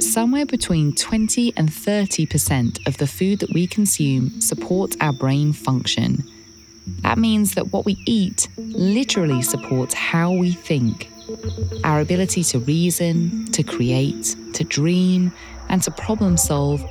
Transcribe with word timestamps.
Somewhere 0.00 0.46
between 0.46 0.94
20 0.94 1.52
and 1.56 1.68
30% 1.68 2.86
of 2.86 2.98
the 2.98 3.06
food 3.06 3.38
that 3.40 3.52
we 3.52 3.66
consume 3.66 4.40
supports 4.40 4.96
our 5.00 5.12
brain 5.12 5.52
function. 5.52 6.22
That 7.02 7.18
means 7.18 7.54
that 7.54 7.72
what 7.72 7.84
we 7.84 7.96
eat 8.06 8.48
literally 8.56 9.42
supports 9.42 9.94
how 9.94 10.32
we 10.32 10.52
think. 10.52 11.10
Our 11.84 12.00
ability 12.00 12.44
to 12.44 12.58
reason, 12.60 13.46
to 13.52 13.62
create, 13.62 14.36
to 14.54 14.64
dream, 14.64 15.32
and 15.68 15.82
to 15.82 15.90
problem 15.90 16.36
solve, 16.36 16.84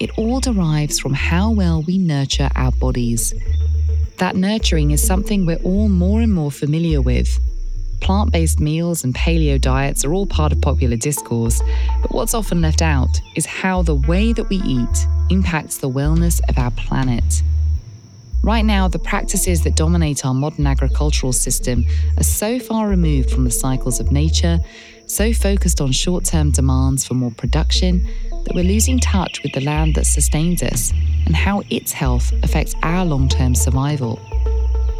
it 0.00 0.10
all 0.18 0.40
derives 0.40 0.98
from 0.98 1.14
how 1.14 1.50
well 1.50 1.82
we 1.82 1.98
nurture 1.98 2.50
our 2.56 2.72
bodies. 2.72 3.32
That 4.18 4.36
nurturing 4.36 4.90
is 4.90 5.06
something 5.06 5.46
we're 5.46 5.62
all 5.62 5.88
more 5.88 6.20
and 6.20 6.32
more 6.32 6.50
familiar 6.50 7.00
with. 7.00 7.38
Plant 8.00 8.32
based 8.32 8.60
meals 8.60 9.04
and 9.04 9.14
paleo 9.14 9.60
diets 9.60 10.04
are 10.04 10.12
all 10.12 10.26
part 10.26 10.52
of 10.52 10.60
popular 10.60 10.96
discourse, 10.96 11.62
but 12.02 12.12
what's 12.12 12.34
often 12.34 12.60
left 12.60 12.82
out 12.82 13.20
is 13.34 13.46
how 13.46 13.82
the 13.82 13.94
way 13.94 14.32
that 14.32 14.48
we 14.48 14.56
eat 14.58 15.06
impacts 15.30 15.78
the 15.78 15.90
wellness 15.90 16.40
of 16.48 16.58
our 16.58 16.70
planet. 16.72 17.42
Right 18.42 18.64
now, 18.64 18.86
the 18.86 19.00
practices 19.00 19.64
that 19.64 19.74
dominate 19.74 20.24
our 20.24 20.34
modern 20.34 20.68
agricultural 20.68 21.32
system 21.32 21.84
are 22.16 22.22
so 22.22 22.60
far 22.60 22.86
removed 22.88 23.30
from 23.30 23.42
the 23.42 23.50
cycles 23.50 23.98
of 23.98 24.12
nature, 24.12 24.60
so 25.06 25.32
focused 25.32 25.80
on 25.80 25.90
short 25.90 26.24
term 26.24 26.52
demands 26.52 27.04
for 27.04 27.14
more 27.14 27.32
production, 27.32 28.06
that 28.30 28.54
we're 28.54 28.62
losing 28.62 29.00
touch 29.00 29.42
with 29.42 29.52
the 29.52 29.60
land 29.62 29.96
that 29.96 30.06
sustains 30.06 30.62
us 30.62 30.92
and 31.24 31.34
how 31.34 31.62
its 31.70 31.90
health 31.90 32.32
affects 32.44 32.74
our 32.84 33.04
long 33.04 33.28
term 33.28 33.54
survival. 33.54 34.20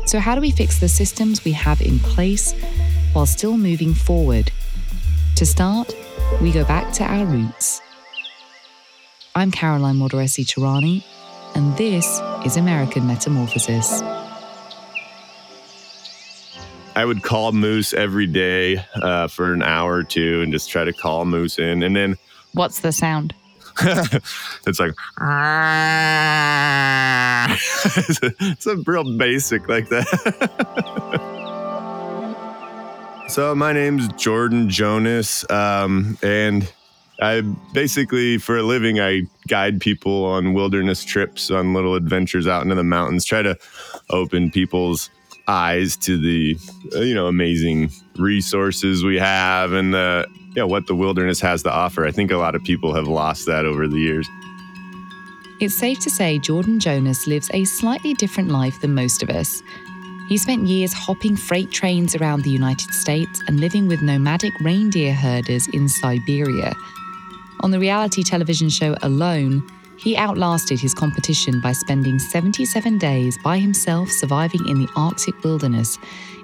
So, 0.07 0.21
how 0.21 0.37
do 0.37 0.41
we 0.41 0.53
fix 0.53 0.79
the 0.79 0.89
systems 0.89 1.45
we 1.45 1.51
have 1.51 1.83
in 1.83 1.99
place 1.99 2.53
while 3.13 3.27
still 3.27 3.59
moving 3.59 3.93
forward? 3.93 4.53
To 5.35 5.45
start, 5.45 5.97
we 6.41 6.53
go 6.53 6.65
back 6.65 6.93
to 6.95 7.05
our 7.05 7.27
roots. 7.27 7.83
I'm 9.35 9.51
Caroline 9.51 9.97
Modarressi 9.97 10.47
Tehrani, 10.47 11.03
and 11.57 11.77
this 11.77 12.07
is 12.47 12.57
American 12.57 13.09
Metamorphosis. 13.09 14.01
I 16.95 17.05
would 17.05 17.25
call 17.25 17.51
moose 17.51 17.93
every 17.93 18.29
day 18.29 18.79
uh, 18.95 19.27
for 19.27 19.53
an 19.53 19.63
hour 19.63 19.93
or 19.93 20.03
two 20.05 20.41
and 20.41 20.53
just 20.53 20.71
try 20.71 20.85
to 20.85 20.93
call 20.93 21.25
moose 21.25 21.59
in. 21.59 21.83
And 21.83 21.97
then 21.97 22.17
What's 22.55 22.79
the 22.79 22.93
sound? 22.93 23.35
it's 24.67 24.81
like, 24.81 24.93
it's 28.41 28.67
a 28.67 28.77
real 28.87 29.19
basic 29.19 29.69
like 29.69 29.91
that. 29.91 30.07
so, 33.29 33.55
my 33.55 33.75
name's 33.75 34.09
Jordan 34.15 34.71
Jonas. 34.71 35.45
Um, 35.51 36.17
and 36.23 36.73
I 37.21 37.43
basically, 37.75 38.39
for 38.39 38.57
a 38.57 38.63
living, 38.63 38.99
I 38.99 39.25
guide 39.47 39.79
people 39.81 40.25
on 40.25 40.55
wilderness 40.55 41.05
trips, 41.05 41.51
on 41.51 41.75
little 41.75 41.97
adventures 41.97 42.47
out 42.47 42.63
into 42.63 42.77
the 42.77 42.85
mountains, 42.85 43.27
try 43.27 43.43
to 43.43 43.59
open 44.09 44.51
people's 44.51 45.11
eyes 45.49 45.99
to 45.99 46.19
the, 46.19 46.57
uh, 46.95 47.01
you 47.01 47.15
know, 47.15 47.27
amazing 47.27 47.91
resources 48.17 49.05
we 49.05 49.19
have 49.19 49.73
and 49.73 49.93
the, 49.93 50.27
yeah, 50.57 50.65
what 50.65 50.87
the 50.87 50.97
wilderness 50.97 51.39
has 51.41 51.63
to 51.65 51.71
offer. 51.71 52.07
I 52.07 52.11
think 52.11 52.33
a 52.33 52.39
lot 52.39 52.55
of 52.55 52.65
people 52.65 52.95
have 52.95 53.07
lost 53.07 53.45
that 53.47 53.67
over 53.67 53.87
the 53.87 53.99
years. 53.99 54.27
It's 55.61 55.75
safe 55.75 56.01
to 56.01 56.11
say 56.11 56.39
Jordan 56.39 56.81
Jonas 56.81 57.27
lives 57.27 57.51
a 57.53 57.65
slightly 57.65 58.15
different 58.15 58.51
life 58.51 58.81
than 58.81 58.95
most 58.95 59.23
of 59.23 59.29
us. 59.29 59.63
He 60.29 60.39
spent 60.39 60.67
years 60.67 60.93
hopping 60.93 61.37
freight 61.37 61.71
trains 61.71 62.17
around 62.17 62.43
the 62.43 62.51
United 62.51 62.93
States 62.93 63.43
and 63.47 63.61
living 63.61 63.87
with 63.87 64.03
nomadic 64.03 64.53
reindeer 64.61 65.15
herders 65.15 65.69
in 65.69 65.89
Siberia. 65.89 66.75
On 67.61 67.71
the 67.71 67.79
reality 67.79 68.23
television 68.23 68.69
show 68.69 68.97
Alone, 69.03 69.63
he 69.99 70.17
outlasted 70.17 70.81
his 70.81 70.95
competition 70.95 71.61
by 71.61 71.73
spending 71.73 72.19
77 72.19 72.99
days 72.99 73.39
by 73.43 73.59
himself 73.59 74.11
surviving 74.11 74.67
in 74.69 74.81
the 74.81 74.89
Arctic 74.97 75.43
wilderness, 75.43 75.99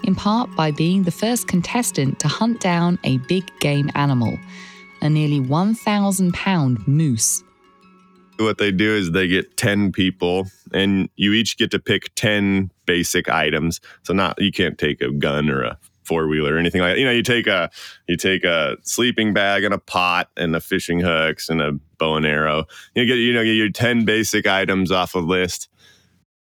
in 0.04 0.14
part 0.14 0.54
by 0.56 0.70
being 0.70 1.02
the 1.02 1.10
first 1.10 1.48
contestant 1.48 2.18
to 2.20 2.28
hunt 2.28 2.60
down 2.60 2.98
a 3.04 3.18
big 3.18 3.44
game 3.60 3.90
animal, 3.94 4.38
a 5.00 5.08
nearly 5.08 5.40
1,000 5.40 6.32
pound 6.32 6.86
moose. 6.86 7.42
What 8.38 8.58
they 8.58 8.72
do 8.72 8.96
is 8.96 9.12
they 9.12 9.28
get 9.28 9.56
10 9.56 9.92
people 9.92 10.46
and 10.72 11.08
you 11.16 11.32
each 11.32 11.58
get 11.58 11.70
to 11.72 11.78
pick 11.78 12.14
10 12.14 12.70
basic 12.86 13.28
items. 13.28 13.80
So 14.02 14.14
not 14.14 14.40
you 14.40 14.50
can't 14.50 14.78
take 14.78 15.00
a 15.00 15.10
gun 15.10 15.50
or 15.50 15.62
a 15.62 15.78
four 16.12 16.28
wheeler 16.28 16.54
or 16.54 16.58
anything 16.58 16.82
like 16.82 16.92
that. 16.92 16.98
You 16.98 17.06
know, 17.06 17.10
you 17.10 17.22
take 17.22 17.46
a 17.46 17.70
you 18.06 18.18
take 18.18 18.44
a 18.44 18.76
sleeping 18.82 19.32
bag 19.32 19.64
and 19.64 19.72
a 19.72 19.78
pot 19.78 20.28
and 20.36 20.54
the 20.54 20.60
fishing 20.60 21.00
hooks 21.00 21.48
and 21.48 21.62
a 21.62 21.72
bow 21.98 22.16
and 22.16 22.26
arrow. 22.26 22.66
You 22.94 23.06
get 23.06 23.14
you 23.14 23.32
know 23.32 23.42
get 23.42 23.52
your 23.52 23.70
ten 23.70 24.04
basic 24.04 24.46
items 24.46 24.92
off 24.92 25.14
a 25.14 25.20
list, 25.20 25.70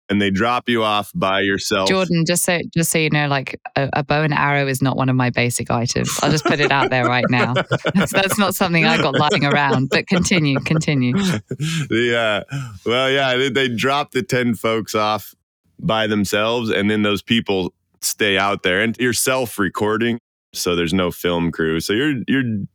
and 0.10 0.22
they 0.22 0.30
drop 0.30 0.68
you 0.68 0.84
off 0.84 1.10
by 1.16 1.40
yourself. 1.40 1.88
Jordan, 1.88 2.26
just 2.26 2.44
so 2.44 2.60
just 2.76 2.92
so 2.92 2.98
you 2.98 3.10
know, 3.10 3.30
like 3.30 3.62
a, 3.78 3.90
a 3.94 4.04
bow 4.04 4.24
and 4.24 4.34
arrow 4.34 4.68
is 4.68 4.82
not 4.82 4.98
one 4.98 5.08
of 5.08 5.16
my 5.16 5.30
basic 5.30 5.72
items. 5.72 6.20
I'll 6.22 6.32
just 6.32 6.44
put 6.44 6.60
it 6.60 6.70
out 6.70 6.90
there 6.90 7.06
right 7.06 7.30
now. 7.30 7.54
That's, 7.96 8.12
that's 8.12 8.38
not 8.38 8.56
something 8.56 8.86
I 8.86 8.98
got 8.98 9.18
lying 9.18 9.46
around. 9.46 9.90
But 9.90 10.08
continue, 10.08 10.60
continue. 10.60 11.16
yeah, 11.90 12.44
well, 12.86 13.10
yeah, 13.10 13.38
they, 13.38 13.50
they 13.50 13.70
drop 13.70 14.12
the 14.12 14.22
ten 14.22 14.54
folks 14.54 14.96
off 14.96 15.34
by 15.80 16.08
themselves, 16.08 16.70
and 16.70 16.92
then 16.92 17.04
those 17.04 17.22
people 17.22 17.74
stay 18.02 18.38
out 18.38 18.64
there 18.64 18.82
and 18.82 18.96
you're 19.00 19.14
self 19.14 19.58
recording. 19.60 20.20
So 20.54 20.76
there's 20.76 20.94
no 20.94 21.12
film 21.12 21.52
crew. 21.52 21.80
So 21.80 21.94
you're, 21.94 22.16
you're 22.28 22.66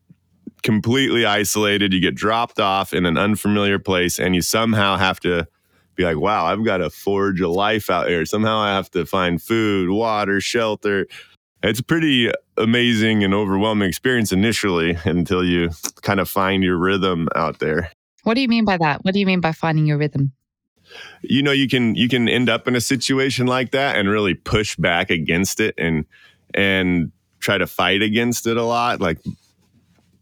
completely 0.62 1.26
isolated. 1.26 1.92
You 1.92 2.00
get 2.00 2.14
dropped 2.14 2.58
off 2.58 2.92
in 2.92 3.06
an 3.06 3.18
unfamiliar 3.18 3.78
place 3.78 4.18
and 4.18 4.34
you 4.34 4.42
somehow 4.42 4.96
have 4.96 5.20
to 5.20 5.46
be 5.94 6.04
like, 6.04 6.18
wow, 6.18 6.46
I've 6.46 6.64
got 6.64 6.78
to 6.78 6.90
forge 6.90 7.40
a 7.40 7.48
life 7.48 7.90
out 7.90 8.08
here. 8.08 8.24
Somehow 8.24 8.58
I 8.58 8.74
have 8.74 8.90
to 8.92 9.06
find 9.06 9.42
food, 9.42 9.90
water, 9.90 10.40
shelter. 10.40 11.06
It's 11.62 11.80
a 11.80 11.84
pretty 11.84 12.30
amazing 12.56 13.24
and 13.24 13.34
overwhelming 13.34 13.88
experience 13.88 14.30
initially 14.30 14.96
until 15.04 15.44
you 15.44 15.70
kind 16.02 16.20
of 16.20 16.28
find 16.28 16.62
your 16.62 16.76
rhythm 16.76 17.28
out 17.34 17.58
there. 17.58 17.90
What 18.22 18.34
do 18.34 18.40
you 18.40 18.48
mean 18.48 18.64
by 18.64 18.76
that? 18.78 19.04
What 19.04 19.14
do 19.14 19.20
you 19.20 19.26
mean 19.26 19.40
by 19.40 19.52
finding 19.52 19.86
your 19.86 19.98
rhythm? 19.98 20.32
You 21.22 21.42
know 21.42 21.52
you 21.52 21.68
can 21.68 21.94
you 21.94 22.08
can 22.08 22.28
end 22.28 22.48
up 22.48 22.66
in 22.68 22.76
a 22.76 22.80
situation 22.80 23.46
like 23.46 23.70
that 23.72 23.96
and 23.96 24.08
really 24.08 24.34
push 24.34 24.76
back 24.76 25.10
against 25.10 25.60
it 25.60 25.74
and 25.78 26.04
and 26.54 27.12
try 27.40 27.58
to 27.58 27.66
fight 27.66 28.02
against 28.02 28.46
it 28.46 28.56
a 28.56 28.62
lot 28.62 29.00
like 29.00 29.18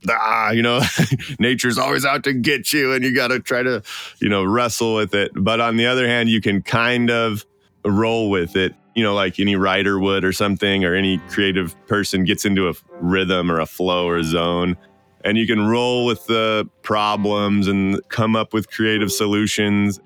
ah 0.09 0.51
you 0.51 0.63
know 0.63 0.81
nature's 1.39 1.79
always 1.79 2.05
out 2.05 2.25
to 2.25 2.33
get 2.33 2.73
you 2.73 2.93
and 2.93 3.05
you 3.05 3.15
got 3.15 3.29
to 3.29 3.41
try 3.41 3.63
to 3.63 3.83
you 4.21 4.29
know 4.29 4.45
wrestle 4.45 4.95
with 4.95 5.15
it. 5.15 5.31
But 5.35 5.61
on 5.61 5.77
the 5.77 5.87
other 5.87 6.07
hand 6.07 6.29
you 6.29 6.41
can 6.41 6.63
kind 6.63 7.11
of 7.11 7.45
roll 7.85 8.31
with 8.31 8.57
it 8.57 8.75
you 8.95 9.03
know 9.03 9.15
like 9.15 9.39
any 9.39 9.57
writer 9.57 9.99
would 9.99 10.25
or 10.25 10.33
something 10.33 10.85
or 10.85 10.95
any 10.95 11.19
creative 11.29 11.75
person 11.87 12.25
gets 12.25 12.45
into 12.45 12.69
a 12.69 12.75
rhythm 13.01 13.51
or 13.51 13.61
a 13.61 13.67
flow 13.67 14.07
or 14.07 14.17
a 14.17 14.25
zone 14.25 14.77
and 15.25 15.39
you 15.39 15.47
can 15.47 15.67
roll 15.67 16.05
with 16.05 16.27
the 16.27 16.69
problems 16.83 17.67
and 17.67 18.01
come 18.11 18.37
up 18.37 18.53
with 18.53 18.71
creative 18.71 19.11
solutions 19.11 19.99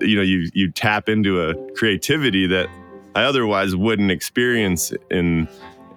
you 0.00 0.16
know 0.16 0.22
you 0.22 0.50
you 0.54 0.70
tap 0.70 1.08
into 1.08 1.40
a 1.40 1.54
creativity 1.72 2.46
that 2.46 2.68
I 3.14 3.24
otherwise 3.24 3.74
wouldn't 3.74 4.10
experience 4.10 4.92
in 5.10 5.48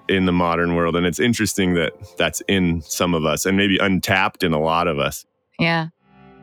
in 0.09 0.25
the 0.25 0.31
modern 0.31 0.75
world 0.75 0.96
and 0.96 1.06
it's 1.06 1.19
interesting 1.19 1.75
that 1.75 1.94
that's 2.18 2.42
in 2.47 2.81
some 2.81 3.13
of 3.13 3.25
us 3.25 3.46
and 3.46 3.58
maybe 3.58 3.78
untapped 3.78 4.44
in 4.44 4.53
a 4.53 4.59
lot 4.59 4.88
of 4.88 5.00
us. 5.00 5.25
Yeah. 5.59 5.88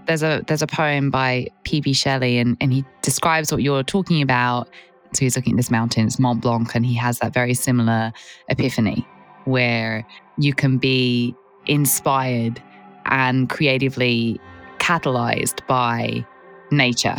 There's 0.06 0.22
a 0.22 0.43
there's 0.47 0.62
a 0.62 0.66
poem 0.66 1.10
by 1.10 1.49
P.B. 1.65 1.93
Shelley 1.93 2.38
and, 2.38 2.56
and 2.60 2.72
he 2.72 2.84
describes 3.03 3.53
what 3.53 3.62
you're 3.62 3.82
talking 3.82 4.22
about. 4.22 4.69
So 5.12 5.20
he's 5.20 5.37
looking 5.37 5.54
at 5.54 5.56
this 5.56 5.70
mountain, 5.70 6.06
it's 6.06 6.19
Mont 6.19 6.41
Blanc, 6.41 6.75
and 6.75 6.87
he 6.87 6.94
has 6.94 7.19
that 7.19 7.34
very 7.34 7.54
similar 7.54 8.12
epiphany 8.49 9.06
where 9.44 10.06
you 10.38 10.54
can 10.54 10.78
be 10.78 11.34
inspired 11.66 12.62
and 13.06 13.49
creatively 13.49 14.40
catalyzed 14.79 15.67
by 15.67 16.25
nature 16.70 17.17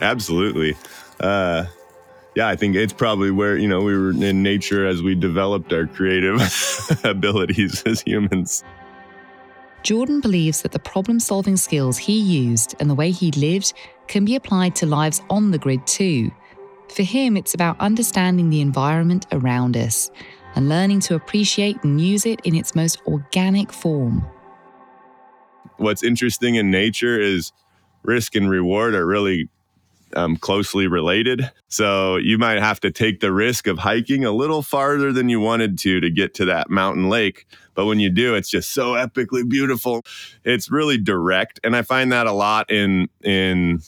Absolutely. 0.00 0.76
Uh, 1.18 1.66
yeah, 2.34 2.48
I 2.48 2.56
think 2.56 2.76
it's 2.76 2.92
probably 2.92 3.30
where, 3.30 3.56
you 3.56 3.68
know, 3.68 3.82
we 3.82 3.96
were 3.96 4.10
in 4.10 4.42
nature 4.42 4.86
as 4.86 5.02
we 5.02 5.14
developed 5.14 5.72
our 5.72 5.86
creative 5.86 6.40
abilities 7.04 7.82
as 7.82 8.00
humans. 8.00 8.64
Jordan 9.82 10.20
believes 10.20 10.62
that 10.62 10.72
the 10.72 10.78
problem 10.78 11.18
solving 11.20 11.56
skills 11.56 11.96
he 11.96 12.18
used 12.18 12.74
and 12.80 12.88
the 12.88 12.94
way 12.94 13.10
he 13.10 13.30
lived 13.32 13.72
can 14.08 14.24
be 14.24 14.36
applied 14.36 14.76
to 14.76 14.86
lives 14.86 15.22
on 15.30 15.50
the 15.50 15.58
grid 15.58 15.86
too. 15.86 16.30
For 16.88 17.02
him, 17.02 17.36
it's 17.36 17.54
about 17.54 17.80
understanding 17.80 18.50
the 18.50 18.60
environment 18.60 19.26
around 19.32 19.76
us 19.76 20.10
and 20.54 20.68
learning 20.68 21.00
to 21.00 21.14
appreciate 21.14 21.82
and 21.84 22.00
use 22.00 22.26
it 22.26 22.40
in 22.44 22.54
its 22.54 22.74
most 22.74 23.00
organic 23.06 23.72
form. 23.72 24.26
What's 25.76 26.02
interesting 26.02 26.56
in 26.56 26.70
nature 26.70 27.18
is 27.18 27.52
risk 28.02 28.34
and 28.34 28.50
reward 28.50 28.94
are 28.94 29.06
really 29.06 29.48
um, 30.16 30.36
closely 30.36 30.86
related. 30.86 31.50
So 31.68 32.16
you 32.16 32.38
might 32.38 32.58
have 32.60 32.80
to 32.80 32.90
take 32.90 33.20
the 33.20 33.32
risk 33.32 33.66
of 33.66 33.78
hiking 33.78 34.24
a 34.24 34.32
little 34.32 34.62
farther 34.62 35.12
than 35.12 35.28
you 35.28 35.40
wanted 35.40 35.78
to 35.78 36.00
to 36.00 36.10
get 36.10 36.34
to 36.34 36.44
that 36.46 36.70
mountain 36.70 37.08
lake. 37.08 37.46
But 37.74 37.86
when 37.86 38.00
you 38.00 38.10
do, 38.10 38.34
it's 38.34 38.50
just 38.50 38.72
so 38.72 38.92
epically 38.94 39.48
beautiful. 39.48 40.02
It's 40.44 40.70
really 40.70 40.98
direct, 40.98 41.60
and 41.64 41.76
I 41.76 41.82
find 41.82 42.12
that 42.12 42.26
a 42.26 42.32
lot 42.32 42.70
in 42.70 43.08
in 43.22 43.80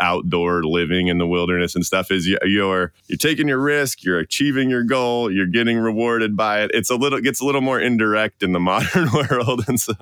outdoor 0.00 0.64
living 0.64 1.08
in 1.08 1.18
the 1.18 1.26
wilderness 1.26 1.74
and 1.74 1.84
stuff 1.84 2.10
is 2.10 2.26
you, 2.26 2.38
you're 2.44 2.92
you're 3.06 3.16
taking 3.16 3.48
your 3.48 3.60
risk 3.60 4.02
you're 4.02 4.18
achieving 4.18 4.70
your 4.70 4.82
goal 4.82 5.30
you're 5.30 5.46
getting 5.46 5.78
rewarded 5.78 6.36
by 6.36 6.62
it 6.62 6.70
it's 6.74 6.90
a 6.90 6.96
little 6.96 7.20
gets 7.20 7.40
a 7.40 7.44
little 7.44 7.60
more 7.60 7.80
indirect 7.80 8.42
in 8.42 8.52
the 8.52 8.60
modern 8.64 9.08
world 9.12 9.64
and 9.68 9.80
so 9.80 9.92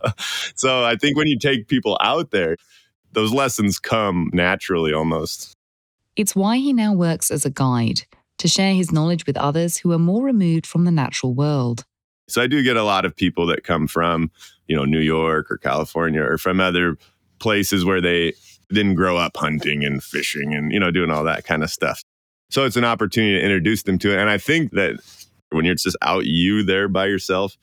so 0.55 0.85
i 0.85 0.97
think 0.97 1.17
when 1.17 1.27
you 1.27 1.39
take 1.39 1.69
people 1.69 1.99
out 2.01 2.31
there 2.31 2.57
those 3.13 3.33
lessons 3.33 3.79
come 3.79 4.31
naturally 4.33 4.93
almost. 4.93 5.55
It's 6.17 6.37
why 6.37 6.59
he 6.59 6.73
now 6.73 6.93
works 6.93 7.31
as 7.31 7.45
a 7.45 7.51
guide 7.51 8.03
to 8.39 8.49
share 8.49 8.75
his 8.75 8.93
knowledge 8.93 9.27
with 9.27 9.37
others 9.37 9.79
who 9.79 9.93
are 9.93 9.99
more 9.99 10.23
removed 10.23 10.67
from 10.67 10.85
the 10.85 10.91
natural 10.91 11.33
world. 11.35 11.85
So 12.29 12.43
I 12.43 12.47
do 12.47 12.63
get 12.63 12.77
a 12.77 12.85
lot 12.85 13.05
of 13.05 13.15
people 13.15 13.47
that 13.47 13.65
come 13.65 13.87
from, 13.87 14.31
you 14.67 14.77
know, 14.77 14.85
New 14.85 15.01
York 15.01 15.51
or 15.51 15.59
California 15.59 16.23
or 16.23 16.39
from 16.39 16.61
other 16.61 16.97
places 17.39 17.85
where 17.85 18.01
they 18.01 18.33
didn't 18.71 18.95
grow 18.95 19.17
up 19.17 19.37
hunting 19.37 19.85
and 19.85 20.03
fishing 20.03 20.55
and, 20.55 20.73
you 20.73 20.81
know, 20.81 20.91
doing 20.91 21.11
all 21.11 21.25
that 21.25 21.45
kind 21.45 21.63
of 21.63 21.71
stuff. 21.71 22.03
So 22.51 22.65
it's 22.65 22.77
an 22.77 22.85
opportunity 22.85 23.39
to 23.39 23.43
introduce 23.43 23.83
them 23.83 23.99
to 23.99 24.13
it. 24.13 24.19
And 24.19 24.31
I 24.31 24.39
think 24.39 24.73
that 24.73 25.01
when 25.51 25.65
you're 25.65 25.75
just 25.75 25.97
out 26.03 26.25
you 26.27 26.63
there 26.63 26.89
by 26.89 27.07
yourself, 27.07 27.57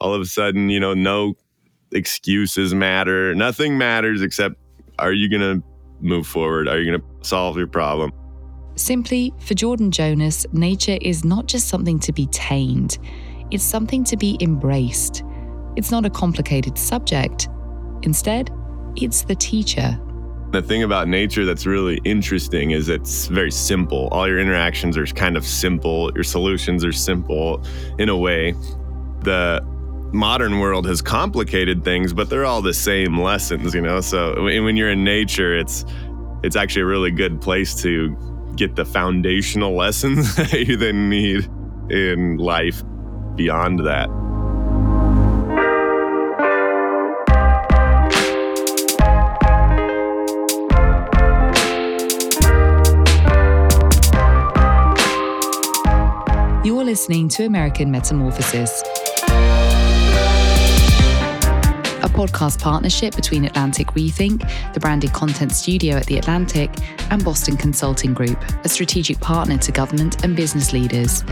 all 0.00 0.14
of 0.14 0.20
a 0.20 0.26
sudden, 0.26 0.68
you 0.68 0.80
know, 0.80 0.94
no 0.94 1.34
excuses 1.92 2.74
matter. 2.74 3.34
Nothing 3.34 3.78
matters 3.78 4.22
except 4.22 4.56
are 4.98 5.12
you 5.12 5.28
going 5.28 5.60
to 5.60 5.66
move 6.00 6.26
forward? 6.26 6.68
Are 6.68 6.78
you 6.78 6.90
going 6.90 7.00
to 7.00 7.26
solve 7.26 7.56
your 7.56 7.66
problem? 7.66 8.12
Simply, 8.76 9.32
for 9.38 9.54
Jordan 9.54 9.90
Jonas, 9.90 10.46
nature 10.52 10.98
is 11.00 11.24
not 11.24 11.46
just 11.46 11.68
something 11.68 11.98
to 12.00 12.12
be 12.12 12.26
tamed, 12.26 12.98
it's 13.50 13.62
something 13.62 14.02
to 14.04 14.16
be 14.16 14.36
embraced. 14.40 15.22
It's 15.76 15.90
not 15.90 16.04
a 16.04 16.10
complicated 16.10 16.78
subject. 16.78 17.48
Instead, 18.02 18.50
it's 18.96 19.22
the 19.22 19.34
teacher. 19.34 19.98
The 20.50 20.62
thing 20.62 20.84
about 20.84 21.08
nature 21.08 21.44
that's 21.44 21.66
really 21.66 22.00
interesting 22.04 22.70
is 22.70 22.88
it's 22.88 23.26
very 23.26 23.50
simple. 23.50 24.08
All 24.12 24.28
your 24.28 24.38
interactions 24.38 24.96
are 24.96 25.06
kind 25.06 25.36
of 25.36 25.44
simple, 25.44 26.12
your 26.14 26.24
solutions 26.24 26.84
are 26.84 26.92
simple 26.92 27.64
in 27.98 28.08
a 28.08 28.16
way. 28.16 28.52
The 29.22 29.64
modern 30.14 30.60
world 30.60 30.86
has 30.86 31.02
complicated 31.02 31.84
things, 31.84 32.14
but 32.14 32.30
they're 32.30 32.46
all 32.46 32.62
the 32.62 32.72
same 32.72 33.20
lessons, 33.20 33.74
you 33.74 33.80
know. 33.82 34.00
So 34.00 34.42
when 34.42 34.76
you're 34.76 34.90
in 34.90 35.04
nature, 35.04 35.54
it's 35.56 35.84
it's 36.42 36.56
actually 36.56 36.82
a 36.82 36.86
really 36.86 37.10
good 37.10 37.40
place 37.40 37.74
to 37.82 38.16
get 38.56 38.76
the 38.76 38.84
foundational 38.84 39.74
lessons 39.76 40.36
that 40.36 40.52
you 40.52 40.76
then 40.76 41.08
need 41.10 41.48
in 41.90 42.38
life 42.38 42.82
beyond 43.34 43.80
that. 43.80 44.08
You're 56.64 56.84
listening 56.84 57.28
to 57.30 57.44
American 57.44 57.90
Metamorphosis 57.90 58.82
podcast 62.14 62.60
partnership 62.60 63.14
between 63.16 63.44
Atlantic 63.44 63.88
Rethink, 63.88 64.48
the 64.72 64.80
branded 64.80 65.12
content 65.12 65.52
studio 65.52 65.96
at 65.96 66.06
The 66.06 66.16
Atlantic, 66.16 66.70
and 67.10 67.22
Boston 67.24 67.56
Consulting 67.56 68.14
Group, 68.14 68.42
a 68.64 68.68
strategic 68.68 69.20
partner 69.20 69.58
to 69.58 69.72
government 69.72 70.24
and 70.24 70.36
business 70.36 70.72
leaders. 70.72 71.24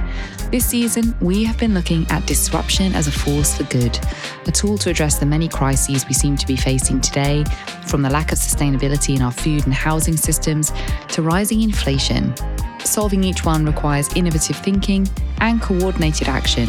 This 0.50 0.67
season, 0.67 1.17
we 1.20 1.44
have 1.44 1.56
been 1.58 1.73
looking 1.73 2.06
at 2.11 2.26
disruption 2.26 2.94
as 2.94 3.06
a 3.06 3.12
force 3.12 3.56
for 3.56 3.64
good, 3.64 3.99
a 4.46 4.52
tool 4.52 4.76
to 4.79 4.90
address 4.90 5.19
the 5.19 5.26
many 5.26 5.49
crises 5.49 6.06
we 6.06 6.14
seem 6.14 6.37
to 6.37 6.46
be 6.46 6.56
facing 6.56 7.00
today, 7.00 7.44
from 7.87 8.02
the 8.02 8.11
lack 8.11 8.32
of 8.32 8.38
sustainability 8.38 9.14
in 9.17 9.23
our 9.23 9.32
food 9.32 9.64
and 9.64 9.73
housing 9.73 10.17
systems 10.17 10.73
to 11.08 11.23
rising 11.23 11.62
inflation. 11.62 12.35
Solving 12.84 13.25
each 13.25 13.44
one 13.44 13.64
requires 13.64 14.14
innovative 14.14 14.56
thinking 14.56 15.08
and 15.40 15.61
coordinated 15.61 16.29
action 16.29 16.69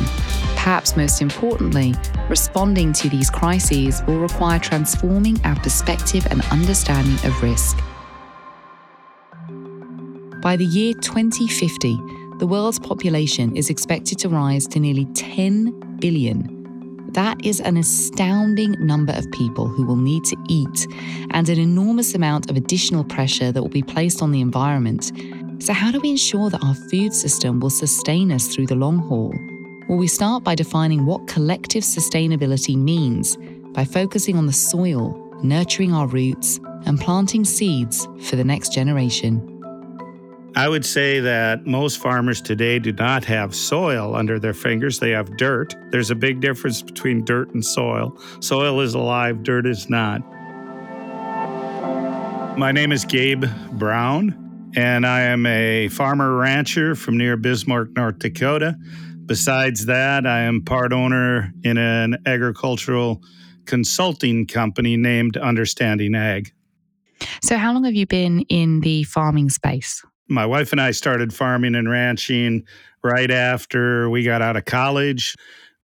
perhaps 0.64 0.96
most 0.96 1.22
importantly, 1.22 1.94
responding 2.30 2.94
to 2.94 3.10
these 3.10 3.30
crises 3.30 4.02
will 4.08 4.20
require 4.20 4.58
transforming 4.58 5.38
our 5.44 5.58
perspective 5.58 6.26
and 6.32 6.40
understanding 6.52 7.16
of 7.30 7.44
risk. 7.44 7.78
By 10.42 10.56
the 10.56 10.64
year 10.64 10.94
2050, 10.94 11.98
the 12.40 12.48
world's 12.48 12.80
population 12.80 13.58
is 13.58 13.70
expected 13.70 14.20
to 14.20 14.30
rise 14.30 14.66
to 14.68 14.80
nearly 14.80 15.04
10 15.16 15.98
billion. 16.00 17.10
That 17.12 17.46
is 17.46 17.60
an 17.60 17.76
astounding 17.76 18.78
number 18.80 19.12
of 19.12 19.30
people 19.32 19.68
who 19.68 19.86
will 19.86 19.98
need 19.98 20.24
to 20.24 20.38
eat 20.48 20.88
and 21.32 21.50
an 21.50 21.60
enormous 21.60 22.16
amount 22.16 22.50
of 22.50 22.56
additional 22.56 23.04
pressure 23.04 23.52
that 23.52 23.62
will 23.62 23.70
be 23.70 23.84
placed 23.84 24.22
on 24.22 24.32
the 24.32 24.40
environment. 24.40 25.12
So, 25.64 25.72
how 25.72 25.92
do 25.92 26.02
we 26.02 26.10
ensure 26.10 26.50
that 26.50 26.62
our 26.62 26.76
food 26.76 27.14
system 27.14 27.62
will 27.62 27.70
sustain 27.70 28.34
us 28.34 28.54
through 28.54 28.66
the 28.66 28.76
long 28.76 28.98
haul? 28.98 29.34
Well, 29.88 29.98
we 29.98 30.08
start 30.08 30.44
by 30.44 30.56
defining 30.56 31.06
what 31.06 31.26
collective 31.26 31.84
sustainability 31.84 32.76
means 32.76 33.38
by 33.74 33.86
focusing 33.86 34.36
on 34.36 34.46
the 34.46 34.52
soil, 34.52 35.18
nurturing 35.42 35.94
our 35.94 36.06
roots, 36.06 36.60
and 36.86 37.00
planting 37.00 37.46
seeds 37.46 38.10
for 38.24 38.36
the 38.36 38.44
next 38.44 38.74
generation. 38.74 39.40
I 40.58 40.68
would 40.68 40.86
say 40.86 41.22
that 41.22 41.66
most 41.66 41.98
farmers 41.98 42.42
today 42.42 42.78
do 42.78 42.92
not 42.92 43.24
have 43.24 43.56
soil 43.56 44.18
under 44.18 44.40
their 44.40 44.54
fingers. 44.54 45.00
They 45.00 45.12
have 45.12 45.38
dirt. 45.38 45.78
There's 45.92 46.12
a 46.12 46.16
big 46.16 46.42
difference 46.42 46.82
between 46.82 47.24
dirt 47.24 47.54
and 47.54 47.64
soil. 47.64 48.20
Soil 48.42 48.82
is 48.82 48.96
alive, 48.96 49.44
dirt 49.44 49.66
is 49.66 49.90
not. 49.90 50.20
My 52.58 52.74
name 52.74 52.92
is 52.92 53.06
Gabe 53.06 53.46
Brown, 53.72 54.43
and 54.76 55.06
I 55.06 55.22
am 55.22 55.46
a 55.46 55.88
farmer 55.90 56.36
rancher 56.36 56.96
from 56.96 57.18
near 57.18 57.38
Bismarck, 57.38 57.92
North 57.96 58.20
Dakota. 58.20 58.76
Besides 59.26 59.86
that, 59.86 60.26
I 60.26 60.42
am 60.42 60.64
part 60.64 60.92
owner 60.92 61.54
in 61.64 61.78
an 61.78 62.18
agricultural 62.26 63.22
consulting 63.66 64.48
company 64.48 64.98
named 64.98 65.38
Understanding 65.38 66.16
Ag. 66.16 66.52
So, 67.42 67.58
how 67.58 67.74
long 67.74 67.86
have 67.86 67.96
you 67.96 68.06
been 68.06 68.42
in 68.50 68.82
the 68.82 69.04
farming 69.04 69.50
space? 69.50 70.04
My 70.28 70.46
wife 70.46 70.72
and 70.72 70.82
I 70.82 70.92
started 70.92 71.34
farming 71.34 71.76
and 71.76 71.90
ranching 71.90 72.66
right 73.04 73.32
after 73.32 74.10
we 74.10 74.24
got 74.24 74.42
out 74.42 74.58
of 74.58 74.66
college. 74.66 75.36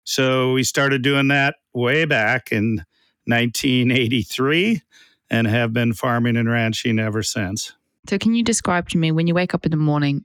So, 0.04 0.52
we 0.52 0.64
started 0.64 1.02
doing 1.02 1.28
that 1.28 1.56
way 1.72 2.04
back 2.04 2.52
in 2.52 2.84
1983 3.26 4.82
and 5.30 5.46
have 5.46 5.72
been 5.72 5.94
farming 5.94 6.36
and 6.36 6.50
ranching 6.50 6.98
ever 6.98 7.22
since. 7.22 7.72
So, 8.08 8.18
can 8.18 8.34
you 8.34 8.42
describe 8.42 8.88
to 8.90 8.98
me 8.98 9.12
when 9.12 9.26
you 9.26 9.34
wake 9.34 9.54
up 9.54 9.64
in 9.64 9.70
the 9.70 9.76
morning, 9.76 10.24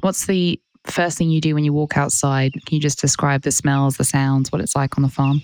what's 0.00 0.26
the 0.26 0.60
first 0.84 1.18
thing 1.18 1.30
you 1.30 1.40
do 1.40 1.54
when 1.54 1.64
you 1.64 1.72
walk 1.72 1.96
outside? 1.96 2.52
Can 2.52 2.76
you 2.76 2.80
just 2.80 3.00
describe 3.00 3.42
the 3.42 3.50
smells, 3.50 3.96
the 3.96 4.04
sounds, 4.04 4.52
what 4.52 4.60
it's 4.60 4.76
like 4.76 4.96
on 4.96 5.02
the 5.02 5.08
farm? 5.08 5.42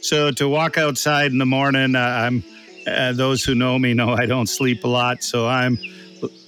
So 0.00 0.30
to 0.32 0.48
walk 0.48 0.76
outside 0.76 1.32
in 1.32 1.38
the 1.38 1.46
morning, 1.46 1.94
uh, 1.94 2.00
I'm 2.00 2.44
uh, 2.86 3.12
those 3.12 3.42
who 3.44 3.54
know 3.54 3.78
me 3.78 3.94
know 3.94 4.10
I 4.18 4.26
don't 4.26 4.48
sleep 4.48 4.84
a 4.84 4.88
lot, 4.88 5.22
so 5.22 5.46
I'm 5.46 5.78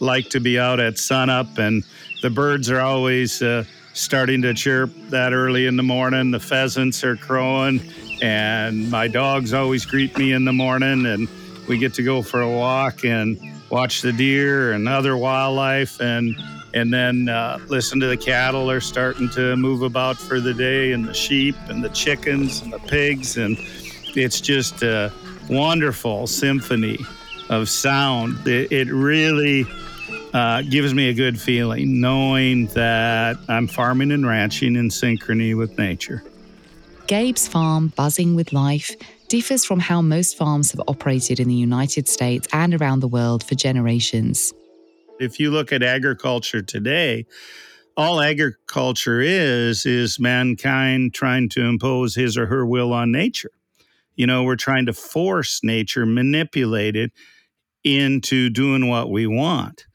like 0.00 0.28
to 0.30 0.40
be 0.40 0.58
out 0.58 0.80
at 0.80 0.98
sunup, 0.98 1.58
and 1.58 1.84
the 2.22 2.30
birds 2.30 2.70
are 2.70 2.80
always 2.80 3.40
uh, 3.42 3.64
starting 3.92 4.42
to 4.42 4.54
chirp 4.54 4.90
that 5.10 5.32
early 5.32 5.66
in 5.66 5.76
the 5.76 5.82
morning. 5.82 6.32
The 6.32 6.40
pheasants 6.40 7.04
are 7.04 7.16
crowing, 7.16 7.80
and 8.20 8.90
my 8.90 9.06
dogs 9.06 9.54
always 9.54 9.86
greet 9.86 10.18
me 10.18 10.32
in 10.32 10.44
the 10.44 10.52
morning, 10.52 11.06
and 11.06 11.28
we 11.68 11.78
get 11.78 11.94
to 11.94 12.02
go 12.02 12.22
for 12.22 12.40
a 12.42 12.50
walk 12.50 13.04
and 13.04 13.38
watch 13.70 14.02
the 14.02 14.12
deer 14.12 14.72
and 14.72 14.88
other 14.88 15.16
wildlife 15.16 16.00
and 16.00 16.36
and 16.76 16.92
then 16.92 17.30
uh, 17.30 17.58
listen 17.68 17.98
to 18.00 18.06
the 18.06 18.18
cattle 18.18 18.70
are 18.70 18.82
starting 18.82 19.30
to 19.30 19.56
move 19.56 19.80
about 19.80 20.18
for 20.18 20.40
the 20.40 20.52
day 20.52 20.92
and 20.92 21.06
the 21.06 21.14
sheep 21.14 21.56
and 21.68 21.82
the 21.82 21.88
chickens 21.88 22.60
and 22.60 22.70
the 22.70 22.78
pigs. 22.80 23.38
And 23.38 23.56
it's 24.14 24.42
just 24.42 24.82
a 24.82 25.10
wonderful 25.48 26.26
symphony 26.26 26.98
of 27.48 27.70
sound. 27.70 28.46
It, 28.46 28.70
it 28.70 28.92
really 28.92 29.64
uh, 30.34 30.62
gives 30.62 30.92
me 30.92 31.08
a 31.08 31.14
good 31.14 31.40
feeling 31.40 31.98
knowing 31.98 32.66
that 32.66 33.38
i'm 33.48 33.66
farming 33.66 34.12
and 34.12 34.26
ranching 34.26 34.76
in 34.76 34.90
synchrony 34.90 35.56
with 35.56 35.78
nature. 35.78 36.22
Gabe's 37.06 37.48
farm 37.48 37.88
buzzing 37.96 38.34
with 38.34 38.52
life 38.52 38.94
differs 39.28 39.64
from 39.64 39.80
how 39.80 40.00
most 40.00 40.36
farms 40.36 40.72
have 40.72 40.82
operated 40.88 41.40
in 41.40 41.48
the 41.48 41.54
united 41.54 42.08
states 42.08 42.46
and 42.52 42.74
around 42.74 43.00
the 43.00 43.08
world 43.08 43.42
for 43.44 43.54
generations 43.54 44.52
if 45.18 45.40
you 45.40 45.50
look 45.50 45.72
at 45.72 45.82
agriculture 45.82 46.62
today, 46.62 47.26
all 47.96 48.20
agriculture 48.20 49.20
is 49.20 49.86
is 49.86 50.20
mankind 50.20 51.14
trying 51.14 51.48
to 51.50 51.62
impose 51.62 52.14
his 52.14 52.36
or 52.36 52.46
her 52.46 52.66
will 52.66 52.92
on 52.92 53.10
nature. 53.10 53.50
You 54.14 54.26
know, 54.26 54.44
we're 54.44 54.56
trying 54.56 54.86
to 54.86 54.92
force 54.92 55.60
nature, 55.62 56.06
manipulate 56.06 56.96
it 56.96 57.12
into 57.84 58.50
doing 58.50 58.88
what 58.88 59.10
we 59.10 59.26
want. 59.26 59.86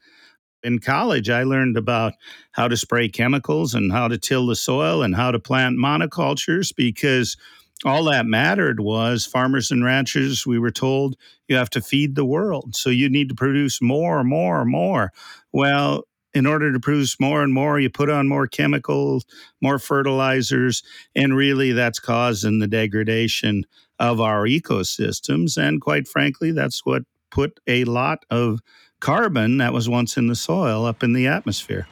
In 0.62 0.78
college, 0.78 1.28
I 1.28 1.42
learned 1.42 1.76
about 1.76 2.14
how 2.52 2.68
to 2.68 2.76
spray 2.76 3.08
chemicals 3.08 3.74
and 3.74 3.90
how 3.90 4.08
to 4.08 4.16
till 4.16 4.46
the 4.46 4.54
soil 4.56 5.02
and 5.02 5.14
how 5.14 5.32
to 5.32 5.40
plant 5.40 5.76
monocultures 5.76 6.72
because 6.74 7.36
all 7.84 8.04
that 8.04 8.26
mattered 8.26 8.80
was 8.80 9.26
farmers 9.26 9.70
and 9.70 9.84
ranchers, 9.84 10.46
we 10.46 10.58
were 10.58 10.70
told 10.70 11.16
you 11.48 11.56
have 11.56 11.70
to 11.70 11.80
feed 11.80 12.14
the 12.14 12.24
world. 12.24 12.76
So 12.76 12.90
you 12.90 13.08
need 13.08 13.28
to 13.28 13.34
produce 13.34 13.82
more, 13.82 14.20
and 14.20 14.28
more, 14.28 14.60
and 14.60 14.70
more. 14.70 15.12
Well, 15.52 16.04
in 16.34 16.46
order 16.46 16.72
to 16.72 16.80
produce 16.80 17.20
more 17.20 17.42
and 17.42 17.52
more, 17.52 17.78
you 17.78 17.90
put 17.90 18.08
on 18.08 18.28
more 18.28 18.46
chemicals, 18.46 19.24
more 19.60 19.78
fertilizers, 19.78 20.82
and 21.14 21.36
really 21.36 21.72
that's 21.72 21.98
causing 21.98 22.58
the 22.58 22.66
degradation 22.66 23.64
of 23.98 24.20
our 24.20 24.46
ecosystems. 24.46 25.56
And 25.56 25.80
quite 25.80 26.08
frankly, 26.08 26.52
that's 26.52 26.86
what 26.86 27.02
put 27.30 27.60
a 27.66 27.84
lot 27.84 28.24
of 28.30 28.60
carbon 29.00 29.58
that 29.58 29.72
was 29.72 29.88
once 29.88 30.16
in 30.16 30.28
the 30.28 30.34
soil 30.34 30.86
up 30.86 31.02
in 31.02 31.12
the 31.12 31.26
atmosphere. 31.26 31.86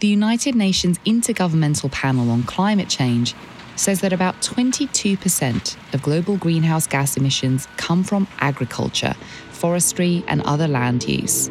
The 0.00 0.08
United 0.08 0.54
Nations 0.54 0.98
Intergovernmental 0.98 1.90
Panel 1.90 2.30
on 2.30 2.44
Climate 2.44 2.88
Change 2.88 3.34
says 3.78 4.00
that 4.00 4.12
about 4.12 4.40
22% 4.40 5.94
of 5.94 6.02
global 6.02 6.36
greenhouse 6.36 6.86
gas 6.86 7.16
emissions 7.16 7.66
come 7.76 8.02
from 8.02 8.26
agriculture, 8.40 9.14
forestry, 9.50 10.24
and 10.26 10.42
other 10.42 10.68
land 10.68 11.08
use. 11.08 11.50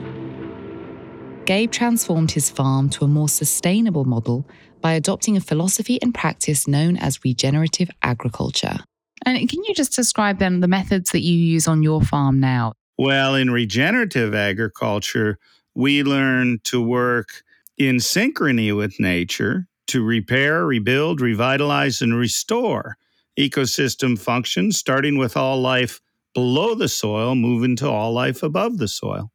Gabe 1.46 1.72
transformed 1.72 2.32
his 2.32 2.50
farm 2.50 2.90
to 2.90 3.06
a 3.06 3.08
more 3.08 3.30
sustainable 3.30 4.04
model 4.04 4.46
by 4.82 4.94
adopting 4.94 5.38
a 5.38 5.42
philosophy 5.42 5.98
and 6.02 6.14
practice 6.14 6.68
known 6.68 6.98
as 6.98 7.24
regenerative 7.24 7.90
agriculture. 8.04 8.78
And 9.26 9.50
can 9.50 9.64
you 9.64 9.74
just 9.74 9.96
describe 9.96 10.40
then 10.40 10.60
the 10.60 10.68
methods 10.68 11.12
that 11.12 11.22
you 11.22 11.34
use 11.34 11.68
on 11.68 11.84
your 11.84 12.02
farm 12.02 12.40
now? 12.40 12.74
Well, 12.98 13.36
in 13.36 13.50
regenerative 13.50 14.36
agriculture, 14.36 15.38
we 15.74 16.04
learn 16.04 16.60
to 16.66 16.82
work 16.82 17.44
in 17.78 17.98
synchrony 17.98 18.76
with 18.76 19.00
nature 19.00 19.68
to 19.88 20.04
repair, 20.04 20.66
rebuild, 20.66 21.22
revitalize, 21.22 22.02
and 22.02 22.16
restore 22.16 22.98
ecosystem 23.38 24.18
functions, 24.18 24.78
starting 24.78 25.18
with 25.18 25.38
all 25.38 25.62
life 25.62 26.02
below 26.34 26.76
the 26.76 26.90
soil, 26.90 27.36
moving 27.36 27.76
to 27.76 27.90
all 27.90 28.12
life 28.12 28.44
above 28.44 28.78
the 28.78 28.88
soil. 28.88 29.32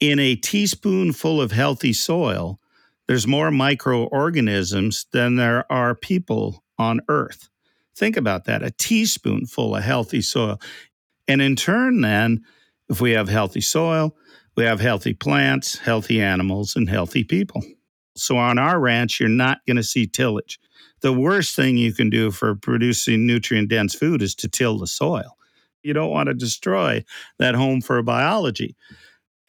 In 0.00 0.18
a 0.18 0.36
teaspoonful 0.36 1.40
of 1.40 1.52
healthy 1.52 1.92
soil, 1.92 2.58
there's 3.06 3.26
more 3.26 3.50
microorganisms 3.50 5.06
than 5.12 5.36
there 5.36 5.70
are 5.70 5.94
people 5.94 6.64
on 6.78 7.00
Earth. 7.08 7.48
Think 7.96 8.16
about 8.16 8.44
that 8.44 8.62
a 8.62 8.70
teaspoonful 8.70 9.76
of 9.76 9.84
healthy 9.84 10.20
soil. 10.20 10.60
And 11.28 11.40
in 11.40 11.54
turn, 11.56 12.00
then, 12.00 12.42
if 12.88 13.00
we 13.00 13.12
have 13.12 13.28
healthy 13.28 13.60
soil, 13.60 14.16
we 14.56 14.64
have 14.64 14.80
healthy 14.80 15.14
plants, 15.14 15.78
healthy 15.78 16.20
animals, 16.20 16.76
and 16.76 16.88
healthy 16.88 17.24
people. 17.24 17.62
So 18.16 18.36
on 18.36 18.58
our 18.58 18.78
ranch, 18.78 19.20
you're 19.20 19.28
not 19.28 19.58
going 19.66 19.76
to 19.76 19.82
see 19.82 20.06
tillage. 20.06 20.58
The 21.00 21.12
worst 21.12 21.54
thing 21.56 21.76
you 21.76 21.92
can 21.92 22.10
do 22.10 22.30
for 22.30 22.54
producing 22.54 23.26
nutrient 23.26 23.68
dense 23.68 23.94
food 23.94 24.22
is 24.22 24.34
to 24.36 24.48
till 24.48 24.78
the 24.78 24.86
soil. 24.86 25.36
You 25.82 25.92
don't 25.92 26.10
want 26.10 26.28
to 26.28 26.34
destroy 26.34 27.04
that 27.38 27.54
home 27.54 27.80
for 27.80 28.02
biology. 28.02 28.76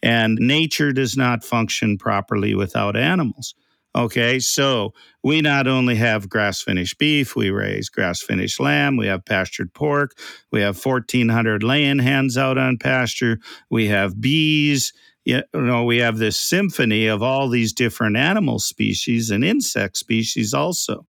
And 0.03 0.37
nature 0.39 0.91
does 0.91 1.15
not 1.15 1.43
function 1.43 1.97
properly 1.97 2.53
without 2.53 2.95
animals. 2.95 3.55
Okay, 3.95 4.39
so 4.39 4.93
we 5.23 5.39
not 5.39 5.67
only 5.67 5.95
have 5.95 6.27
grass 6.27 6.61
finished 6.61 6.97
beef, 6.97 7.33
we 7.33 7.49
raise 7.49 7.87
grass 7.87 8.21
finished 8.21 8.59
lamb, 8.59 8.97
we 8.97 9.07
have 9.07 9.23
pastured 9.23 9.73
pork, 9.73 10.17
we 10.51 10.59
have 10.59 10.83
1,400 10.83 11.63
laying 11.63 11.99
hens 11.99 12.37
out 12.37 12.57
on 12.57 12.77
pasture, 12.77 13.39
we 13.69 13.87
have 13.87 14.19
bees. 14.19 14.91
You 15.25 15.41
know, 15.53 15.83
we 15.83 15.97
have 15.97 16.17
this 16.17 16.39
symphony 16.39 17.07
of 17.07 17.21
all 17.21 17.49
these 17.49 17.73
different 17.73 18.15
animal 18.15 18.59
species 18.59 19.31
and 19.31 19.43
insect 19.43 19.97
species 19.97 20.53
also 20.53 21.05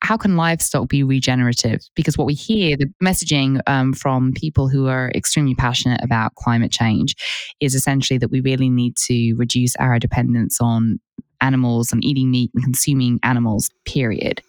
how 0.00 0.16
can 0.16 0.36
livestock 0.36 0.88
be 0.88 1.02
regenerative? 1.02 1.80
Because 1.94 2.16
what 2.16 2.26
we 2.26 2.34
hear, 2.34 2.76
the 2.76 2.92
messaging 3.02 3.60
um, 3.66 3.92
from 3.92 4.32
people 4.32 4.68
who 4.68 4.86
are 4.86 5.10
extremely 5.14 5.54
passionate 5.54 6.02
about 6.02 6.34
climate 6.36 6.70
change 6.70 7.16
is 7.60 7.74
essentially 7.74 8.18
that 8.18 8.30
we 8.30 8.40
really 8.40 8.70
need 8.70 8.96
to 9.06 9.34
reduce 9.34 9.74
our 9.76 9.98
dependence 9.98 10.60
on 10.60 11.00
animals 11.40 11.92
and 11.92 12.04
eating 12.04 12.30
meat 12.30 12.50
and 12.54 12.64
consuming 12.64 13.18
animals, 13.22 13.70
period. 13.84 14.42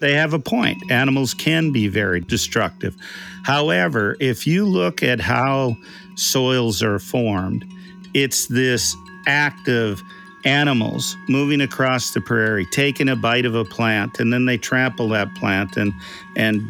They 0.00 0.14
have 0.14 0.32
a 0.32 0.38
point. 0.38 0.90
Animals 0.90 1.34
can 1.34 1.72
be 1.72 1.88
very 1.88 2.20
destructive. 2.20 2.96
However, 3.44 4.16
if 4.18 4.46
you 4.46 4.64
look 4.64 5.02
at 5.02 5.20
how 5.20 5.76
soils 6.16 6.82
are 6.82 6.98
formed, 6.98 7.64
it's 8.14 8.46
this 8.46 8.96
act 9.26 9.68
of 9.68 10.02
animals 10.44 11.16
moving 11.28 11.60
across 11.60 12.12
the 12.12 12.20
prairie, 12.20 12.66
taking 12.66 13.08
a 13.08 13.16
bite 13.16 13.44
of 13.44 13.54
a 13.54 13.64
plant, 13.64 14.20
and 14.20 14.32
then 14.32 14.46
they 14.46 14.56
trample 14.56 15.08
that 15.10 15.34
plant 15.34 15.76
and 15.76 15.92
and 16.36 16.62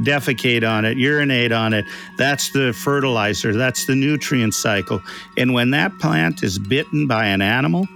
defecate 0.00 0.68
on 0.68 0.84
it, 0.84 0.96
urinate 0.96 1.52
on 1.52 1.72
it. 1.72 1.84
That's 2.16 2.50
the 2.50 2.72
fertilizer, 2.72 3.54
that's 3.54 3.86
the 3.86 3.94
nutrient 3.94 4.54
cycle. 4.54 5.02
And 5.36 5.52
when 5.52 5.70
that 5.70 5.98
plant 5.98 6.42
is 6.42 6.58
bitten 6.58 7.06
by 7.06 7.26
an 7.26 7.42
animal, 7.42 7.86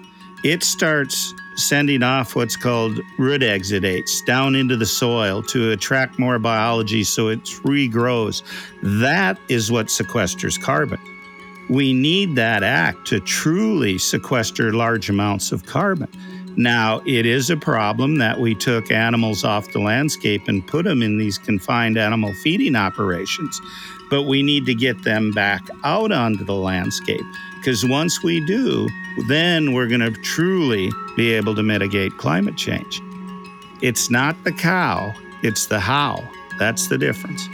it 0.44 0.62
starts 0.62 1.34
sending 1.56 2.02
off 2.02 2.36
what's 2.36 2.54
called 2.54 3.00
root 3.18 3.40
exudates 3.40 4.24
down 4.26 4.54
into 4.54 4.76
the 4.76 4.86
soil 4.86 5.42
to 5.42 5.72
attract 5.72 6.18
more 6.18 6.38
biology 6.38 7.02
so 7.02 7.28
it 7.28 7.42
regrows. 7.64 8.42
That 8.82 9.38
is 9.48 9.72
what 9.72 9.86
sequesters 9.86 10.60
carbon. 10.60 11.00
We 11.68 11.92
need 11.92 12.36
that 12.36 12.62
act 12.62 13.06
to 13.08 13.20
truly 13.20 13.98
sequester 13.98 14.72
large 14.72 15.10
amounts 15.10 15.52
of 15.52 15.66
carbon. 15.66 16.08
Now, 16.56 17.02
it 17.04 17.26
is 17.26 17.50
a 17.50 17.56
problem 17.56 18.16
that 18.16 18.40
we 18.40 18.54
took 18.54 18.90
animals 18.90 19.44
off 19.44 19.72
the 19.72 19.78
landscape 19.78 20.48
and 20.48 20.66
put 20.66 20.84
them 20.84 21.02
in 21.02 21.18
these 21.18 21.36
confined 21.36 21.98
animal 21.98 22.32
feeding 22.34 22.76
operations, 22.76 23.60
but 24.08 24.22
we 24.22 24.42
need 24.42 24.64
to 24.66 24.74
get 24.74 25.02
them 25.02 25.32
back 25.32 25.62
out 25.84 26.12
onto 26.12 26.44
the 26.44 26.54
landscape 26.54 27.24
because 27.66 27.84
once 27.84 28.22
we 28.22 28.38
do, 28.46 28.88
then 29.26 29.72
we're 29.72 29.88
going 29.88 30.00
to 30.00 30.12
truly 30.22 30.90
be 31.16 31.32
able 31.32 31.52
to 31.54 31.64
mitigate 31.64 32.16
climate 32.16 32.56
change. 32.56 33.02
It's 33.82 34.08
not 34.08 34.36
the 34.44 34.52
cow, 34.52 35.12
it's 35.42 35.66
the 35.66 35.80
how. 35.80 36.22
That's 36.58 36.86
the 36.86 36.96
difference. 36.96 37.46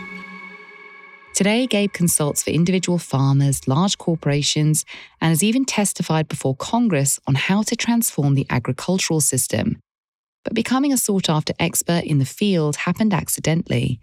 Today, 1.35 1.67
Gabe 1.67 1.93
consults 1.93 2.43
for 2.43 2.51
individual 2.51 2.99
farmers, 2.99 3.67
large 3.67 3.97
corporations, 3.97 4.85
and 5.19 5.31
has 5.31 5.43
even 5.43 5.65
testified 5.65 6.29
before 6.29 6.55
Congress 6.55 7.19
on 7.27 7.35
how 7.35 7.62
to 7.62 7.75
transform 7.75 8.35
the 8.35 8.47
agricultural 8.51 9.23
system. 9.23 9.81
But 10.45 10.53
becoming 10.53 10.93
a 10.93 10.99
sought 10.99 11.31
after 11.31 11.55
expert 11.59 12.05
in 12.05 12.19
the 12.19 12.27
field 12.27 12.77
happened 12.77 13.15
accidentally. 13.15 13.99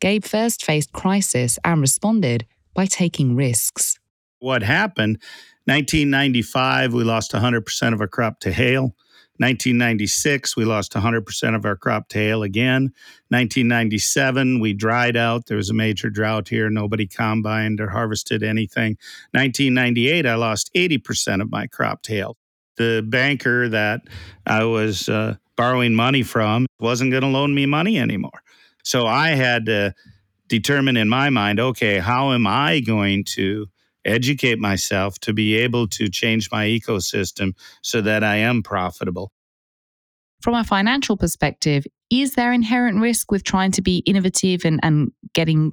Gabe 0.00 0.24
first 0.24 0.64
faced 0.64 0.92
crisis 0.92 1.58
and 1.64 1.80
responded 1.80 2.46
by 2.74 2.86
taking 2.86 3.34
risks. 3.34 3.98
What 4.38 4.62
happened 4.62 5.18
1995, 5.64 6.94
we 6.94 7.02
lost 7.02 7.32
100% 7.32 7.92
of 7.92 8.00
our 8.00 8.06
crop 8.06 8.38
to 8.40 8.52
hail. 8.52 8.94
1996, 9.38 10.56
we 10.56 10.64
lost 10.64 10.92
100% 10.92 11.54
of 11.54 11.64
our 11.64 11.76
crop 11.76 12.08
to 12.08 12.18
hail 12.18 12.42
again. 12.42 12.92
1997, 13.28 14.58
we 14.58 14.72
dried 14.72 15.16
out. 15.16 15.46
There 15.46 15.56
was 15.56 15.70
a 15.70 15.74
major 15.74 16.10
drought 16.10 16.48
here. 16.48 16.68
Nobody 16.68 17.06
combined 17.06 17.80
or 17.80 17.88
harvested 17.88 18.42
anything. 18.42 18.96
1998, 19.32 20.26
I 20.26 20.34
lost 20.34 20.70
80% 20.74 21.40
of 21.40 21.50
my 21.50 21.66
crop 21.68 22.02
to 22.02 22.12
hail. 22.12 22.36
The 22.76 23.04
banker 23.06 23.68
that 23.68 24.02
I 24.46 24.64
was 24.64 25.08
uh, 25.08 25.36
borrowing 25.56 25.94
money 25.94 26.22
from 26.22 26.66
wasn't 26.80 27.10
going 27.10 27.22
to 27.22 27.28
loan 27.28 27.54
me 27.54 27.66
money 27.66 27.98
anymore. 27.98 28.42
So 28.84 29.06
I 29.06 29.30
had 29.30 29.66
to 29.66 29.94
determine 30.48 30.96
in 30.96 31.08
my 31.08 31.30
mind 31.30 31.60
okay, 31.60 31.98
how 31.98 32.32
am 32.32 32.46
I 32.46 32.80
going 32.80 33.24
to 33.34 33.66
educate 34.04 34.58
myself 34.58 35.18
to 35.20 35.32
be 35.32 35.56
able 35.56 35.88
to 35.88 36.08
change 36.08 36.50
my 36.50 36.66
ecosystem 36.66 37.52
so 37.82 38.00
that 38.00 38.24
I 38.24 38.36
am 38.36 38.62
profitable. 38.62 39.32
From 40.40 40.54
a 40.54 40.64
financial 40.64 41.16
perspective, 41.16 41.84
is 42.10 42.34
there 42.34 42.52
inherent 42.52 43.00
risk 43.00 43.30
with 43.30 43.44
trying 43.44 43.72
to 43.72 43.82
be 43.82 43.98
innovative 44.06 44.64
and, 44.64 44.78
and 44.82 45.10
getting 45.34 45.72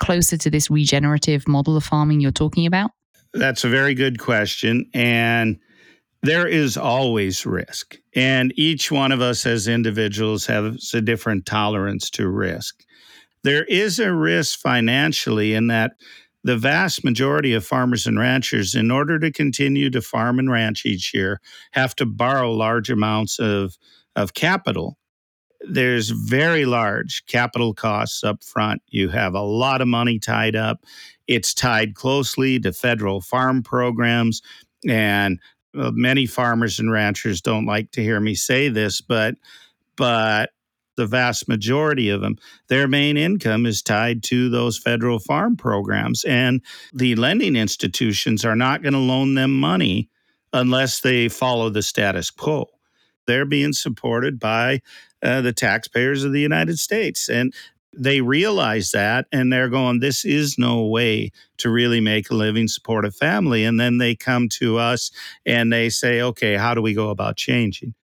closer 0.00 0.36
to 0.36 0.50
this 0.50 0.70
regenerative 0.70 1.46
model 1.46 1.76
of 1.76 1.84
farming 1.84 2.20
you're 2.20 2.32
talking 2.32 2.66
about? 2.66 2.90
That's 3.32 3.64
a 3.64 3.68
very 3.68 3.94
good 3.94 4.18
question. 4.18 4.86
And 4.92 5.58
there 6.22 6.46
is 6.46 6.76
always 6.76 7.46
risk. 7.46 7.96
And 8.14 8.52
each 8.56 8.92
one 8.92 9.12
of 9.12 9.20
us 9.20 9.46
as 9.46 9.68
individuals 9.68 10.46
has 10.46 10.92
a 10.94 11.00
different 11.00 11.46
tolerance 11.46 12.10
to 12.10 12.28
risk. 12.28 12.82
There 13.44 13.64
is 13.64 13.98
a 13.98 14.12
risk 14.12 14.58
financially 14.58 15.54
in 15.54 15.66
that 15.68 15.92
the 16.44 16.56
vast 16.56 17.04
majority 17.04 17.54
of 17.54 17.64
farmers 17.64 18.06
and 18.06 18.18
ranchers, 18.18 18.74
in 18.74 18.90
order 18.90 19.18
to 19.18 19.30
continue 19.30 19.90
to 19.90 20.00
farm 20.02 20.38
and 20.38 20.50
ranch 20.50 20.84
each 20.84 21.14
year, 21.14 21.40
have 21.72 21.94
to 21.96 22.06
borrow 22.06 22.52
large 22.52 22.90
amounts 22.90 23.38
of, 23.38 23.78
of 24.16 24.34
capital. 24.34 24.98
there's 25.68 26.10
very 26.10 26.64
large 26.64 27.24
capital 27.26 27.74
costs 27.74 28.24
up 28.24 28.42
front. 28.42 28.82
You 28.88 29.08
have 29.10 29.34
a 29.34 29.42
lot 29.42 29.80
of 29.80 29.88
money 29.88 30.18
tied 30.18 30.56
up. 30.56 30.84
It's 31.26 31.54
tied 31.54 31.94
closely 31.94 32.58
to 32.60 32.72
federal 32.72 33.20
farm 33.20 33.62
programs. 33.62 34.42
And 34.88 35.40
uh, 35.78 35.90
many 35.94 36.26
farmers 36.26 36.78
and 36.78 36.90
ranchers 36.90 37.40
don't 37.40 37.66
like 37.66 37.92
to 37.92 38.02
hear 38.02 38.20
me 38.20 38.34
say 38.34 38.68
this, 38.68 39.00
but 39.00 39.36
but 39.96 40.50
the 40.96 41.06
vast 41.06 41.48
majority 41.48 42.08
of 42.08 42.20
them, 42.20 42.36
their 42.68 42.86
main 42.86 43.16
income 43.16 43.66
is 43.66 43.82
tied 43.82 44.22
to 44.24 44.48
those 44.48 44.78
federal 44.78 45.18
farm 45.18 45.56
programs. 45.56 46.24
And 46.24 46.60
the 46.92 47.14
lending 47.16 47.56
institutions 47.56 48.44
are 48.44 48.56
not 48.56 48.82
going 48.82 48.92
to 48.92 48.98
loan 48.98 49.34
them 49.34 49.58
money 49.58 50.08
unless 50.52 51.00
they 51.00 51.28
follow 51.28 51.70
the 51.70 51.82
status 51.82 52.30
quo. 52.30 52.66
They're 53.26 53.46
being 53.46 53.72
supported 53.72 54.38
by 54.38 54.82
uh, 55.22 55.40
the 55.40 55.52
taxpayers 55.52 56.24
of 56.24 56.32
the 56.32 56.40
United 56.40 56.78
States. 56.78 57.28
And 57.28 57.54
they 57.96 58.20
realize 58.20 58.90
that 58.92 59.26
and 59.32 59.52
they're 59.52 59.68
going, 59.68 60.00
this 60.00 60.24
is 60.24 60.58
no 60.58 60.86
way 60.86 61.30
to 61.58 61.70
really 61.70 62.00
make 62.00 62.30
a 62.30 62.34
living, 62.34 62.66
support 62.66 63.04
a 63.04 63.10
family. 63.10 63.64
And 63.64 63.78
then 63.78 63.98
they 63.98 64.14
come 64.14 64.48
to 64.50 64.78
us 64.78 65.10
and 65.44 65.72
they 65.72 65.90
say, 65.90 66.20
okay, 66.22 66.56
how 66.56 66.74
do 66.74 66.82
we 66.82 66.94
go 66.94 67.10
about 67.10 67.36
changing? 67.36 67.94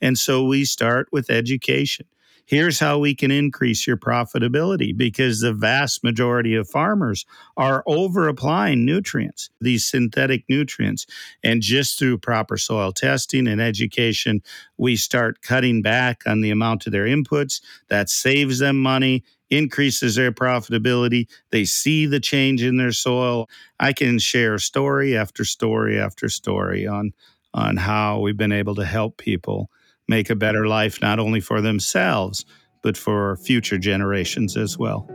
And 0.00 0.18
so 0.18 0.44
we 0.44 0.64
start 0.64 1.08
with 1.12 1.30
education 1.30 2.06
here's 2.50 2.80
how 2.80 2.98
we 2.98 3.14
can 3.14 3.30
increase 3.30 3.86
your 3.86 3.96
profitability 3.96 4.94
because 4.94 5.38
the 5.38 5.52
vast 5.52 6.02
majority 6.02 6.56
of 6.56 6.68
farmers 6.68 7.24
are 7.56 7.84
over 7.86 8.26
applying 8.26 8.84
nutrients, 8.84 9.50
these 9.60 9.84
synthetic 9.84 10.42
nutrients. 10.48 11.06
And 11.44 11.62
just 11.62 11.96
through 11.96 12.18
proper 12.18 12.56
soil 12.56 12.90
testing 12.90 13.46
and 13.46 13.60
education, 13.60 14.42
we 14.78 14.96
start 14.96 15.42
cutting 15.42 15.80
back 15.80 16.24
on 16.26 16.40
the 16.40 16.50
amount 16.50 16.86
of 16.86 16.92
their 16.92 17.04
inputs. 17.04 17.60
That 17.86 18.10
saves 18.10 18.58
them 18.58 18.82
money, 18.82 19.22
increases 19.50 20.16
their 20.16 20.32
profitability. 20.32 21.28
They 21.52 21.64
see 21.64 22.04
the 22.06 22.20
change 22.20 22.64
in 22.64 22.78
their 22.78 22.92
soil. 22.92 23.48
I 23.78 23.92
can 23.92 24.18
share 24.18 24.58
story 24.58 25.16
after 25.16 25.44
story 25.44 26.00
after 26.00 26.28
story 26.28 26.84
on 26.84 27.12
on 27.54 27.76
how 27.76 28.20
we've 28.20 28.36
been 28.36 28.52
able 28.52 28.76
to 28.76 28.84
help 28.84 29.18
people 29.18 29.70
make 30.10 30.28
a 30.28 30.34
better 30.34 30.66
life 30.66 31.00
not 31.00 31.18
only 31.18 31.40
for 31.40 31.62
themselves, 31.62 32.44
but 32.82 32.96
for 32.96 33.36
future 33.36 33.78
generations 33.78 34.56
as 34.56 34.76
well. 34.76 35.08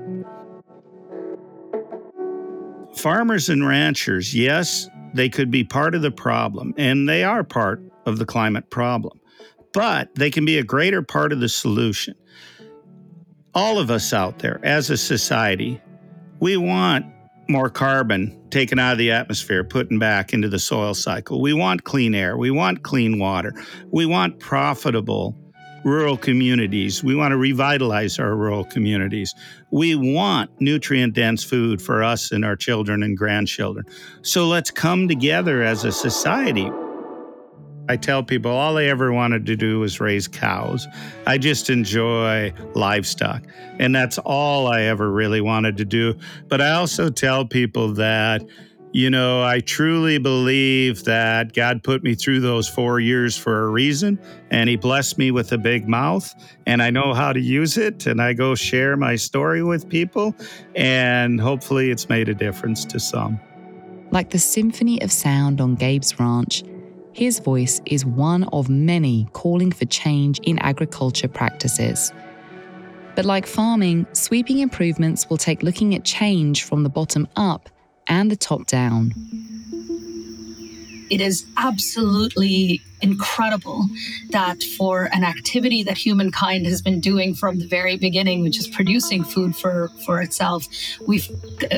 Farmers 2.96 3.50
and 3.50 3.68
ranchers, 3.68 4.34
yes, 4.34 4.90
they 5.14 5.28
could 5.30 5.52
be 5.52 5.64
part 5.66 5.96
of 5.96 6.02
the 6.02 6.12
problem, 6.12 6.74
and 6.78 7.08
they 7.08 7.24
are 7.24 7.44
part 7.44 7.84
of 8.06 8.20
the 8.20 8.26
climate 8.26 8.70
problem, 8.70 9.20
but 9.74 10.16
they 10.16 10.32
can 10.32 10.46
be 10.46 10.58
a 10.58 10.64
greater 10.64 11.02
part 11.02 11.34
of 11.34 11.42
the 11.42 11.50
solution. 11.50 12.16
All 13.54 13.78
of 13.78 13.92
us 13.92 14.14
out 14.14 14.40
there 14.40 14.60
as 14.64 14.90
a 14.90 14.98
society, 14.98 15.82
we 16.40 16.56
want 16.56 17.06
more 17.48 17.70
carbon 17.70 18.40
taken 18.50 18.80
out 18.80 18.94
of 18.94 18.98
the 18.98 19.12
atmosphere, 19.12 19.64
putting 19.64 20.00
back 20.00 20.34
into 20.34 20.50
the 20.50 20.60
soil 20.60 20.94
cycle. 20.94 21.42
We 21.42 21.54
want 21.54 21.84
clean 21.84 22.16
air. 22.16 22.38
We 22.38 22.52
want 22.52 22.84
clean 22.84 23.20
water. 23.20 23.54
We 23.92 24.06
want 24.06 24.40
profitable 24.40 25.38
rural 25.84 26.18
communities. 26.18 27.04
We 27.04 27.16
want 27.16 27.32
to 27.32 27.38
revitalize 27.38 28.18
our 28.18 28.36
rural 28.36 28.66
communities. 28.66 29.36
We 29.72 29.96
want 29.96 30.50
nutrient 30.60 31.14
dense 31.14 31.44
food 31.44 31.82
for 31.82 32.04
us 32.04 32.32
and 32.32 32.44
our 32.44 32.56
children 32.56 33.04
and 33.04 33.16
grandchildren. 33.16 33.86
So 34.24 34.48
let's 34.48 34.72
come 34.72 35.08
together 35.08 35.62
as 35.62 35.86
a 35.86 35.92
society. 35.92 36.72
I 37.88 37.98
tell 37.98 38.24
people 38.24 38.52
all 38.52 38.78
I 38.78 38.86
ever 38.86 39.14
wanted 39.14 39.46
to 39.46 39.56
do 39.56 39.80
was 39.80 40.00
raise 40.00 40.28
cows. 40.28 40.88
I 41.28 41.38
just 41.38 41.70
enjoy 41.70 42.52
livestock. 42.74 43.44
And 43.80 43.94
that's 43.94 44.18
all 44.20 44.68
I 44.68 44.84
ever 44.84 45.12
really 45.12 45.42
wanted 45.42 45.78
to 45.78 45.86
do. 45.86 46.16
But 46.48 46.62
I 46.62 46.72
also 46.72 47.10
tell 47.10 47.46
people 47.46 47.94
that, 47.94 48.44
you 48.92 49.12
know, 49.12 49.44
I 49.44 49.60
truly 49.60 50.18
believe 50.18 51.04
that 51.04 51.54
God 51.54 51.84
put 51.84 52.02
me 52.02 52.16
through 52.16 52.40
those 52.40 52.68
four 52.68 53.00
years 53.00 53.38
for 53.38 53.64
a 53.64 53.68
reason. 53.68 54.20
And 54.50 54.68
He 54.68 54.78
blessed 54.78 55.20
me 55.20 55.30
with 55.30 55.52
a 55.52 55.58
big 55.58 55.88
mouth. 55.88 56.34
And 56.66 56.82
I 56.82 56.90
know 56.90 57.14
how 57.14 57.34
to 57.34 57.40
use 57.40 57.78
it. 57.78 58.08
And 58.08 58.20
I 58.20 58.34
go 58.34 58.56
share 58.56 58.98
my 58.98 59.16
story 59.16 59.62
with 59.62 59.88
people. 59.90 60.36
And 60.76 61.40
hopefully 61.40 61.92
it's 61.92 62.10
made 62.10 62.30
a 62.30 62.34
difference 62.34 62.84
to 62.86 63.00
some. 63.00 63.40
Like 64.10 64.32
the 64.32 64.40
symphony 64.40 65.00
of 65.04 65.12
sound 65.12 65.62
on 65.62 65.76
Gabe's 65.76 66.20
ranch 66.20 66.64
his 67.16 67.40
voice 67.40 67.80
is 67.86 68.06
one 68.06 68.44
of 68.52 68.68
many 68.68 69.26
calling 69.32 69.72
for 69.72 69.86
change 69.86 70.38
in 70.40 70.60
agriculture 70.60 71.30
practices. 71.30 72.12
But 73.16 73.24
like 73.24 73.48
farming, 73.48 74.06
sweeping 74.12 74.60
improvements 74.60 75.30
will 75.30 75.38
take 75.38 75.64
looking 75.64 75.96
at 75.96 76.04
change 76.04 76.66
from 76.66 76.84
the 76.84 76.90
bottom 76.90 77.26
up 77.38 77.70
and 78.08 78.30
the 78.30 78.36
top 78.36 78.68
down. 78.68 79.14
It 81.10 81.22
is 81.22 81.46
absolutely 81.56 82.82
incredible 83.02 83.86
that 84.32 84.62
for 84.78 85.08
an 85.14 85.24
activity 85.24 85.84
that 85.84 85.98
humankind 85.98 86.66
has 86.66 86.82
been 86.82 87.00
doing 87.00 87.34
from 87.34 87.60
the 87.60 87.68
very 87.68 87.96
beginning, 87.96 88.42
which 88.42 88.60
is 88.60 88.68
producing 88.68 89.24
food 89.24 89.56
for, 89.56 89.90
for 90.06 90.22
itself, 90.22 90.68
we've 91.08 91.30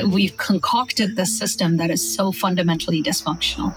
we've 0.08 0.36
concocted 0.36 1.14
this 1.14 1.38
system 1.38 1.76
that 1.76 1.90
is 1.90 2.02
so 2.16 2.32
fundamentally 2.32 3.04
dysfunctional. 3.04 3.72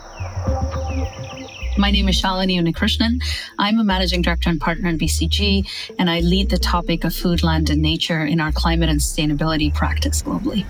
My 1.81 1.89
name 1.89 2.07
is 2.09 2.21
Shalini 2.21 2.61
Unnikrishnan. 2.61 3.23
I'm 3.57 3.79
a 3.79 3.83
managing 3.83 4.21
director 4.21 4.51
and 4.51 4.61
partner 4.61 4.87
in 4.87 4.99
BCG, 4.99 5.67
and 5.97 6.11
I 6.11 6.19
lead 6.19 6.51
the 6.51 6.59
topic 6.59 7.03
of 7.03 7.15
food, 7.15 7.41
land, 7.41 7.71
and 7.71 7.81
nature 7.81 8.23
in 8.23 8.39
our 8.39 8.51
climate 8.51 8.87
and 8.87 8.99
sustainability 8.99 9.73
practice 9.73 10.21
globally. 10.21 10.63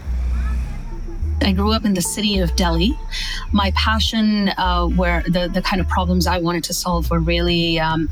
I 1.44 1.52
grew 1.52 1.72
up 1.72 1.86
in 1.86 1.94
the 1.94 2.02
city 2.02 2.40
of 2.40 2.56
Delhi. 2.56 2.98
My 3.52 3.72
passion, 3.72 4.50
uh, 4.58 4.88
where 4.88 5.24
the, 5.24 5.50
the 5.52 5.62
kind 5.62 5.82
of 5.82 5.88
problems 5.88 6.28
I 6.28 6.40
wanted 6.40 6.64
to 6.66 6.74
solve 6.74 7.10
were 7.10 7.20
really 7.20 7.80
um, 7.80 8.10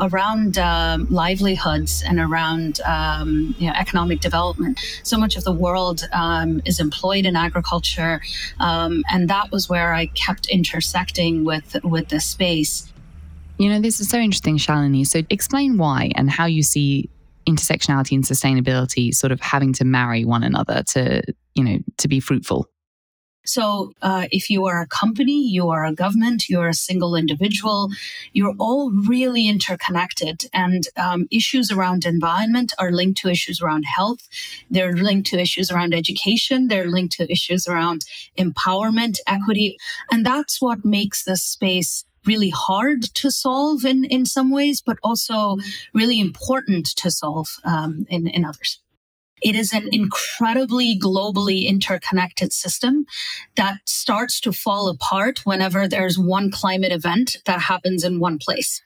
around 0.00 0.58
um, 0.58 1.06
livelihoods 1.10 2.02
and 2.06 2.18
around 2.18 2.80
um, 2.82 3.54
you 3.58 3.68
know, 3.68 3.72
economic 3.74 4.20
development. 4.20 4.80
So 5.02 5.16
much 5.18 5.36
of 5.36 5.44
the 5.44 5.52
world 5.52 6.06
um, 6.12 6.60
is 6.64 6.80
employed 6.80 7.26
in 7.26 7.36
agriculture, 7.36 8.20
um, 8.60 9.02
and 9.10 9.28
that 9.30 9.50
was 9.50 9.68
where 9.68 9.94
I 9.94 10.06
kept 10.06 10.46
intersecting 10.48 11.44
with 11.44 11.76
with 11.82 12.08
this 12.08 12.24
space. 12.24 12.92
You 13.58 13.70
know, 13.70 13.80
this 13.80 14.00
is 14.00 14.08
so 14.10 14.18
interesting, 14.18 14.58
Shalini. 14.58 15.06
So, 15.06 15.22
explain 15.30 15.78
why 15.78 16.12
and 16.14 16.30
how 16.30 16.44
you 16.44 16.62
see 16.62 17.08
intersectionality 17.48 18.12
and 18.12 18.24
sustainability 18.24 19.14
sort 19.14 19.32
of 19.32 19.40
having 19.40 19.72
to 19.74 19.84
marry 19.84 20.24
one 20.24 20.42
another 20.42 20.82
to, 20.88 21.22
you 21.54 21.64
know, 21.64 21.78
to 21.98 22.08
be 22.08 22.20
fruitful? 22.20 22.68
So, 23.46 23.92
uh, 24.02 24.26
if 24.32 24.50
you 24.50 24.66
are 24.66 24.82
a 24.82 24.88
company, 24.88 25.48
you 25.48 25.68
are 25.70 25.84
a 25.84 25.94
government, 25.94 26.48
you're 26.48 26.68
a 26.68 26.74
single 26.74 27.14
individual, 27.14 27.90
you're 28.32 28.54
all 28.58 28.90
really 28.90 29.48
interconnected. 29.48 30.46
And 30.52 30.82
um, 30.96 31.28
issues 31.30 31.70
around 31.70 32.04
environment 32.04 32.72
are 32.78 32.90
linked 32.90 33.20
to 33.20 33.28
issues 33.28 33.62
around 33.62 33.84
health. 33.84 34.28
They're 34.68 34.94
linked 34.94 35.30
to 35.30 35.38
issues 35.38 35.70
around 35.70 35.94
education. 35.94 36.66
They're 36.66 36.90
linked 36.90 37.14
to 37.18 37.30
issues 37.30 37.68
around 37.68 38.04
empowerment, 38.36 39.18
equity. 39.28 39.78
And 40.10 40.26
that's 40.26 40.60
what 40.60 40.84
makes 40.84 41.22
this 41.22 41.42
space 41.42 42.04
really 42.26 42.50
hard 42.50 43.02
to 43.14 43.30
solve 43.30 43.84
in, 43.84 44.04
in 44.04 44.26
some 44.26 44.50
ways, 44.50 44.82
but 44.84 44.98
also 45.02 45.56
really 45.94 46.20
important 46.20 46.86
to 46.96 47.10
solve 47.10 47.56
um, 47.64 48.06
in, 48.08 48.26
in 48.26 48.44
others. 48.44 48.80
It 49.42 49.54
is 49.54 49.72
an 49.72 49.88
incredibly 49.92 50.98
globally 50.98 51.66
interconnected 51.66 52.52
system 52.52 53.04
that 53.56 53.80
starts 53.84 54.40
to 54.40 54.52
fall 54.52 54.88
apart 54.88 55.44
whenever 55.44 55.86
there's 55.86 56.18
one 56.18 56.50
climate 56.50 56.90
event 56.90 57.36
that 57.44 57.60
happens 57.60 58.02
in 58.02 58.18
one 58.18 58.38
place 58.38 58.82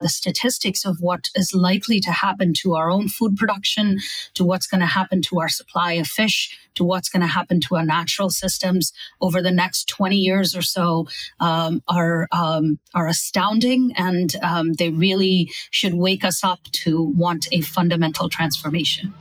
the 0.00 0.08
statistics 0.08 0.84
of 0.84 0.98
what 1.00 1.28
is 1.34 1.54
likely 1.54 2.00
to 2.00 2.10
happen 2.10 2.52
to 2.54 2.74
our 2.74 2.90
own 2.90 3.08
food 3.08 3.36
production, 3.36 3.98
to 4.34 4.44
what's 4.44 4.66
going 4.66 4.80
to 4.80 4.86
happen 4.86 5.22
to 5.22 5.40
our 5.40 5.48
supply 5.48 5.94
of 5.94 6.06
fish, 6.06 6.58
to 6.74 6.84
what's 6.84 7.08
going 7.08 7.22
to 7.22 7.26
happen 7.26 7.60
to 7.60 7.76
our 7.76 7.84
natural 7.84 8.30
systems 8.30 8.92
over 9.20 9.42
the 9.42 9.50
next 9.50 9.88
20 9.88 10.16
years 10.16 10.54
or 10.54 10.62
so 10.62 11.08
um, 11.40 11.82
are 11.88 12.28
um, 12.32 12.78
are 12.94 13.08
astounding, 13.08 13.92
and 13.96 14.36
um, 14.42 14.74
they 14.74 14.90
really 14.90 15.50
should 15.70 15.94
wake 15.94 16.24
us 16.24 16.44
up 16.44 16.60
to 16.72 17.02
want 17.02 17.48
a 17.52 17.60
fundamental 17.60 18.28
transformation. 18.28 19.12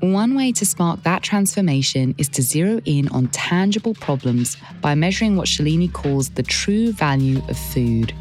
One 0.00 0.34
way 0.34 0.52
to 0.52 0.66
spark 0.66 1.02
that 1.04 1.22
transformation 1.22 2.14
is 2.18 2.28
to 2.30 2.42
zero 2.42 2.80
in 2.84 3.08
on 3.08 3.28
tangible 3.28 3.94
problems 3.94 4.56
by 4.82 4.94
measuring 4.94 5.36
what 5.36 5.46
Shalini 5.46 5.90
calls 5.90 6.28
the 6.30 6.42
true 6.42 6.92
value 6.92 7.40
of 7.48 7.56
food 7.56 8.12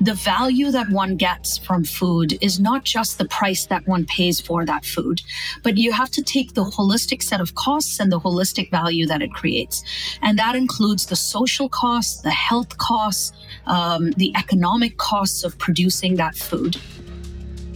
the 0.00 0.14
value 0.14 0.70
that 0.70 0.88
one 0.90 1.16
gets 1.16 1.58
from 1.58 1.84
food 1.84 2.38
is 2.40 2.60
not 2.60 2.84
just 2.84 3.18
the 3.18 3.24
price 3.26 3.66
that 3.66 3.86
one 3.86 4.06
pays 4.06 4.40
for 4.40 4.64
that 4.64 4.84
food, 4.84 5.20
but 5.62 5.76
you 5.76 5.92
have 5.92 6.10
to 6.10 6.22
take 6.22 6.54
the 6.54 6.64
holistic 6.64 7.22
set 7.22 7.40
of 7.40 7.54
costs 7.54 7.98
and 7.98 8.12
the 8.12 8.20
holistic 8.20 8.70
value 8.70 9.06
that 9.06 9.22
it 9.22 9.32
creates. 9.32 9.82
And 10.22 10.38
that 10.38 10.54
includes 10.54 11.06
the 11.06 11.16
social 11.16 11.68
costs, 11.68 12.20
the 12.20 12.30
health 12.30 12.78
costs, 12.78 13.32
um, 13.66 14.12
the 14.12 14.32
economic 14.36 14.98
costs 14.98 15.42
of 15.42 15.58
producing 15.58 16.16
that 16.16 16.36
food. 16.36 16.76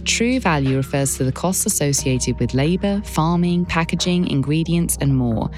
True 0.05 0.39
value 0.39 0.77
refers 0.77 1.17
to 1.17 1.23
the 1.23 1.31
costs 1.31 1.65
associated 1.65 2.39
with 2.39 2.53
labour, 2.53 3.01
farming, 3.05 3.65
packaging, 3.65 4.27
ingredients, 4.27 4.97
and 4.99 5.15
more. 5.15 5.49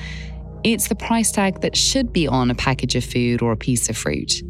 It's 0.63 0.87
the 0.87 0.95
price 0.95 1.31
tag 1.31 1.61
that 1.61 1.75
should 1.75 2.11
be 2.11 2.27
on 2.27 2.49
a 2.49 2.55
package 2.55 2.95
of 2.95 3.03
food 3.03 3.43
or 3.43 3.51
a 3.51 3.57
piece 3.57 3.87
of 3.89 3.97
fruit 3.97 4.41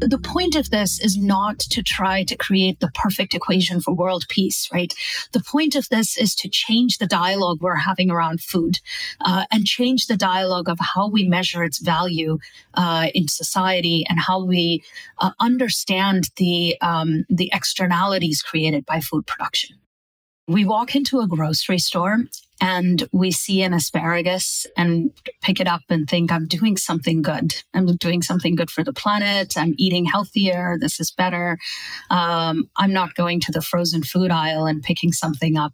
the 0.00 0.18
point 0.18 0.56
of 0.56 0.70
this 0.70 1.00
is 1.00 1.16
not 1.16 1.58
to 1.58 1.82
try 1.82 2.24
to 2.24 2.36
create 2.36 2.80
the 2.80 2.90
perfect 2.94 3.34
equation 3.34 3.80
for 3.80 3.94
world 3.94 4.24
peace, 4.28 4.68
right? 4.72 4.92
The 5.32 5.40
point 5.40 5.74
of 5.74 5.88
this 5.88 6.16
is 6.16 6.34
to 6.36 6.48
change 6.48 6.98
the 6.98 7.06
dialogue 7.06 7.58
we're 7.60 7.76
having 7.76 8.10
around 8.10 8.40
food 8.40 8.80
uh, 9.20 9.44
and 9.50 9.64
change 9.64 10.06
the 10.06 10.16
dialogue 10.16 10.68
of 10.68 10.78
how 10.80 11.08
we 11.08 11.28
measure 11.28 11.64
its 11.64 11.78
value 11.78 12.38
uh, 12.74 13.08
in 13.14 13.28
society 13.28 14.04
and 14.08 14.18
how 14.18 14.44
we 14.44 14.82
uh, 15.18 15.30
understand 15.40 16.30
the 16.36 16.76
um, 16.80 17.24
the 17.28 17.50
externalities 17.52 18.42
created 18.42 18.84
by 18.84 19.00
food 19.00 19.26
production. 19.26 19.76
We 20.46 20.66
walk 20.66 20.94
into 20.94 21.20
a 21.20 21.26
grocery 21.26 21.78
store 21.78 22.18
and 22.60 23.08
we 23.12 23.30
see 23.30 23.62
an 23.62 23.72
asparagus 23.72 24.66
and 24.76 25.10
pick 25.42 25.58
it 25.58 25.66
up 25.66 25.80
and 25.88 26.08
think, 26.08 26.30
I'm 26.30 26.46
doing 26.46 26.76
something 26.76 27.22
good. 27.22 27.54
I'm 27.72 27.86
doing 27.96 28.20
something 28.20 28.54
good 28.54 28.70
for 28.70 28.84
the 28.84 28.92
planet. 28.92 29.56
I'm 29.56 29.74
eating 29.78 30.04
healthier. 30.04 30.76
This 30.78 31.00
is 31.00 31.10
better. 31.10 31.58
Um, 32.10 32.68
I'm 32.76 32.92
not 32.92 33.14
going 33.14 33.40
to 33.40 33.52
the 33.52 33.62
frozen 33.62 34.02
food 34.02 34.30
aisle 34.30 34.66
and 34.66 34.82
picking 34.82 35.12
something 35.12 35.56
up. 35.56 35.72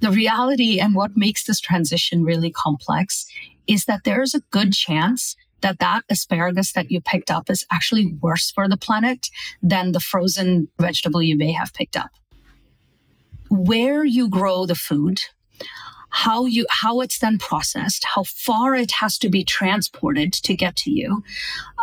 The 0.00 0.10
reality 0.10 0.78
and 0.78 0.94
what 0.94 1.16
makes 1.16 1.44
this 1.44 1.60
transition 1.60 2.22
really 2.22 2.50
complex 2.50 3.26
is 3.66 3.86
that 3.86 4.04
there 4.04 4.20
is 4.20 4.34
a 4.34 4.42
good 4.50 4.74
chance 4.74 5.36
that 5.62 5.78
that 5.78 6.02
asparagus 6.10 6.72
that 6.72 6.90
you 6.90 7.00
picked 7.00 7.30
up 7.30 7.48
is 7.48 7.64
actually 7.70 8.14
worse 8.20 8.50
for 8.50 8.68
the 8.68 8.76
planet 8.76 9.28
than 9.62 9.92
the 9.92 10.00
frozen 10.00 10.68
vegetable 10.78 11.22
you 11.22 11.36
may 11.36 11.52
have 11.52 11.72
picked 11.72 11.96
up. 11.96 12.10
Where 13.52 14.02
you 14.02 14.30
grow 14.30 14.64
the 14.64 14.74
food, 14.74 15.20
how 16.08 16.46
you 16.46 16.64
how 16.70 17.02
it's 17.02 17.18
then 17.18 17.36
processed, 17.38 18.04
how 18.14 18.22
far 18.22 18.74
it 18.74 18.92
has 18.92 19.18
to 19.18 19.28
be 19.28 19.44
transported 19.44 20.32
to 20.32 20.56
get 20.56 20.74
to 20.76 20.90
you, 20.90 21.22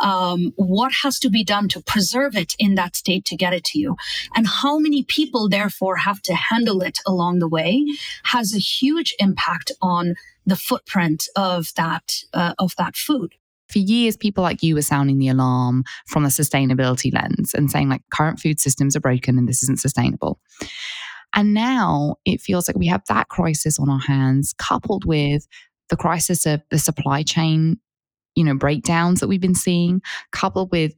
um, 0.01 0.51
what 0.55 0.91
has 1.03 1.19
to 1.19 1.29
be 1.29 1.43
done 1.43 1.69
to 1.69 1.79
preserve 1.82 2.36
it 2.36 2.55
in 2.58 2.73
that 2.73 2.95
state 2.95 3.23
to 3.25 3.36
get 3.36 3.53
it 3.53 3.63
to 3.65 3.79
you, 3.79 3.95
and 4.36 4.47
how 4.47 4.79
many 4.79 5.03
people 5.03 5.47
therefore 5.47 5.97
have 5.97 6.23
to 6.23 6.34
handle 6.34 6.82
it 6.82 6.97
along 7.05 7.38
the 7.38 7.47
way 7.47 7.86
has 8.23 8.55
a 8.55 8.60
huge 8.60 9.13
impact 9.19 9.71
on 9.79 10.15
the 10.47 10.55
footprint 10.55 11.27
of 11.36 11.71
that 11.75 12.23
uh, 12.34 12.55
of 12.58 12.75
that 12.77 12.95
food 12.95 13.36
for 13.69 13.79
years, 13.79 14.17
people 14.17 14.43
like 14.43 14.63
you 14.63 14.75
were 14.75 14.82
sounding 14.82 15.19
the 15.19 15.29
alarm 15.29 15.84
from 16.08 16.25
a 16.25 16.29
sustainability 16.29 17.13
lens 17.13 17.53
and 17.53 17.69
saying, 17.69 17.89
like, 17.89 18.01
current 18.10 18.39
food 18.39 18.60
systems 18.60 18.95
are 18.95 18.99
broken 18.99 19.38
and 19.38 19.47
this 19.47 19.63
isn't 19.63 19.79
sustainable. 19.79 20.39
And 21.33 21.53
now 21.53 22.15
it 22.25 22.41
feels 22.41 22.67
like 22.67 22.77
we 22.77 22.87
have 22.87 23.03
that 23.07 23.29
crisis 23.29 23.79
on 23.79 23.89
our 23.89 23.99
hands, 23.99 24.53
coupled 24.57 25.05
with 25.05 25.47
the 25.89 25.97
crisis 25.97 26.45
of 26.45 26.61
the 26.71 26.79
supply 26.79 27.23
chain, 27.23 27.79
you 28.35 28.43
know, 28.43 28.55
breakdowns 28.55 29.19
that 29.19 29.27
we've 29.27 29.41
been 29.41 29.55
seeing, 29.55 30.01
coupled 30.31 30.71
with 30.71 30.93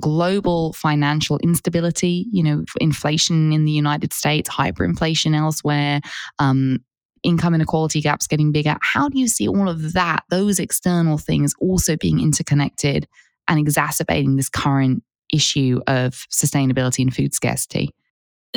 global 0.00 0.72
financial 0.74 1.38
instability, 1.38 2.26
you 2.30 2.42
know, 2.42 2.64
inflation 2.80 3.52
in 3.52 3.64
the 3.64 3.72
United 3.72 4.12
States, 4.12 4.48
hyperinflation 4.48 5.34
elsewhere, 5.34 6.00
um, 6.38 6.78
income 7.22 7.54
inequality 7.54 8.00
gaps 8.00 8.26
getting 8.26 8.52
bigger. 8.52 8.76
How 8.82 9.08
do 9.08 9.18
you 9.18 9.26
see 9.26 9.48
all 9.48 9.68
of 9.68 9.94
that, 9.94 10.24
those 10.30 10.58
external 10.58 11.18
things 11.18 11.54
also 11.60 11.96
being 11.96 12.20
interconnected 12.20 13.08
and 13.48 13.58
exacerbating 13.58 14.36
this 14.36 14.48
current 14.48 15.02
issue 15.32 15.80
of 15.86 16.26
sustainability 16.30 17.00
and 17.00 17.14
food 17.14 17.34
scarcity? 17.34 17.94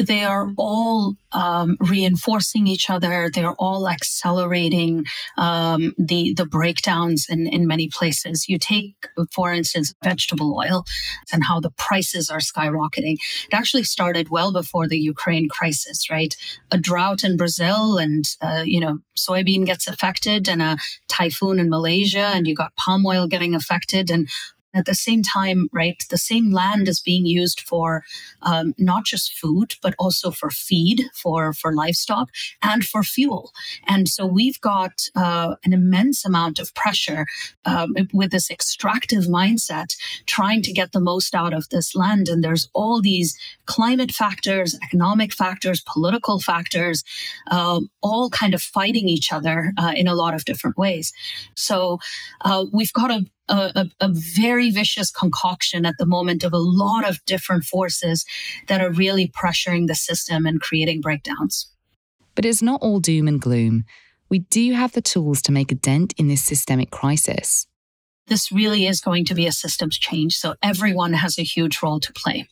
They 0.06 0.24
are 0.24 0.52
all 0.58 1.16
um, 1.32 1.78
reinforcing 1.80 2.68
each 2.68 2.90
other. 2.90 3.30
They're 3.34 3.54
all 3.54 3.88
accelerating 3.88 5.06
um, 5.38 5.94
the 5.98 6.34
the 6.34 6.46
breakdowns 6.46 7.28
in 7.30 7.48
in 7.48 7.68
many 7.68 7.90
places. 7.90 8.48
You 8.48 8.58
take, 8.58 8.96
for 9.32 9.54
instance, 9.54 9.94
vegetable 10.04 10.58
oil 10.58 10.86
and 11.32 11.44
how 11.44 11.60
the 11.60 11.72
prices 11.72 12.30
are 12.30 12.40
skyrocketing. 12.40 13.18
It 13.48 13.54
actually 13.54 13.84
started 13.84 14.30
well 14.30 14.52
before 14.52 14.88
the 14.88 15.00
Ukraine 15.00 15.50
crisis, 15.50 16.10
right? 16.10 16.36
A 16.72 16.78
drought 16.78 17.24
in 17.24 17.38
Brazil, 17.38 17.98
and 17.98 18.26
uh, 18.42 18.64
you 18.66 18.80
know, 18.80 19.00
soybean 19.18 19.66
gets 19.66 19.88
affected, 19.88 20.48
and 20.48 20.62
a 20.62 20.78
typhoon 21.08 21.60
in 21.60 21.70
Malaysia, 21.70 22.32
and 22.34 22.48
you 22.48 22.56
got 22.56 22.76
palm 22.76 23.06
oil 23.06 23.28
getting 23.28 23.56
affected, 23.56 24.10
and 24.10 24.30
at 24.74 24.86
the 24.86 24.96
same 24.96 25.24
time, 25.24 25.68
right, 25.74 26.04
the 26.10 26.18
same 26.18 26.52
land 26.52 26.88
is 26.88 27.00
being 27.00 27.26
used 27.26 27.62
for 27.62 28.04
um, 28.42 28.74
not 28.78 29.06
just 29.06 29.34
food, 29.34 29.76
but 29.82 29.96
also 29.98 30.32
for 30.32 30.50
feed 30.50 31.06
for, 31.14 31.54
for 31.54 31.74
livestock 31.74 32.30
and 32.62 32.86
for 32.86 33.04
fuel. 33.04 33.52
And 33.88 34.08
so 34.08 34.26
we've 34.26 34.62
got 34.62 35.08
uh, 35.16 35.56
an 35.64 35.74
immense 35.74 36.24
amount 36.26 36.60
of 36.60 36.74
pressure 36.76 37.26
um, 37.66 37.96
with 38.14 38.32
this 38.32 38.50
extractive 38.52 39.26
mindset 39.26 39.96
trying 40.26 40.62
to 40.64 40.74
get 40.74 40.92
the 40.92 41.00
most 41.00 41.34
out 41.34 41.54
of 41.54 41.70
this 41.70 41.96
land. 41.96 42.30
And 42.30 42.44
there's 42.44 42.70
all 42.74 43.02
these 43.02 43.38
climate 43.66 44.12
factors, 44.12 44.78
economic 44.84 45.34
factors, 45.34 45.82
political 45.82 46.40
factors, 46.40 47.04
um, 47.50 47.90
all 48.02 48.30
kind 48.30 48.54
of 48.54 48.62
fighting 48.62 49.10
each 49.10 49.32
other 49.34 49.74
uh, 49.78 49.94
in 49.96 50.08
a 50.08 50.16
lot 50.16 50.34
of 50.34 50.46
different 50.46 50.78
ways. 50.78 51.12
So 51.56 52.00
uh, 52.42 52.66
we've 52.72 52.94
got 52.94 53.12
a 53.12 53.26
a, 53.50 53.90
a, 54.00 54.10
very 54.12 54.70
vicious 54.70 55.12
concoction 55.12 55.86
at 55.86 55.96
the 55.98 56.06
moment 56.06 56.44
of 56.44 56.54
a 56.54 56.58
lot 56.58 57.08
of 57.08 57.24
different 57.26 57.64
forces 57.64 58.26
that 58.68 58.82
are 58.82 58.92
really 58.92 59.28
pressuring 59.28 59.88
the 59.88 59.96
system 59.96 60.46
and 60.46 60.62
creating 60.62 61.02
breakdowns. 61.02 61.72
But 62.36 62.46
it's 62.46 62.62
not 62.62 62.82
all 62.82 63.00
doom 63.00 63.28
and 63.28 63.42
gloom. 63.42 63.86
We 64.30 64.40
do 64.40 64.74
have 64.74 64.92
the 64.92 65.02
tools 65.02 65.42
to 65.44 65.52
make 65.52 65.72
a 65.72 65.76
dent 65.76 66.14
in 66.18 66.28
this 66.28 66.44
systemic 66.44 66.92
crisis 66.92 67.66
this 68.30 68.52
really 68.52 68.86
is 68.86 69.02
going 69.02 69.26
to 69.26 69.36
be 69.36 69.46
a 69.48 69.52
systems 69.52 69.98
change. 69.98 70.36
So 70.36 70.56
everyone 70.64 71.14
has 71.14 71.38
a 71.38 71.44
huge 71.44 71.82
role 71.82 72.00
to 72.00 72.14
play. 72.14 72.48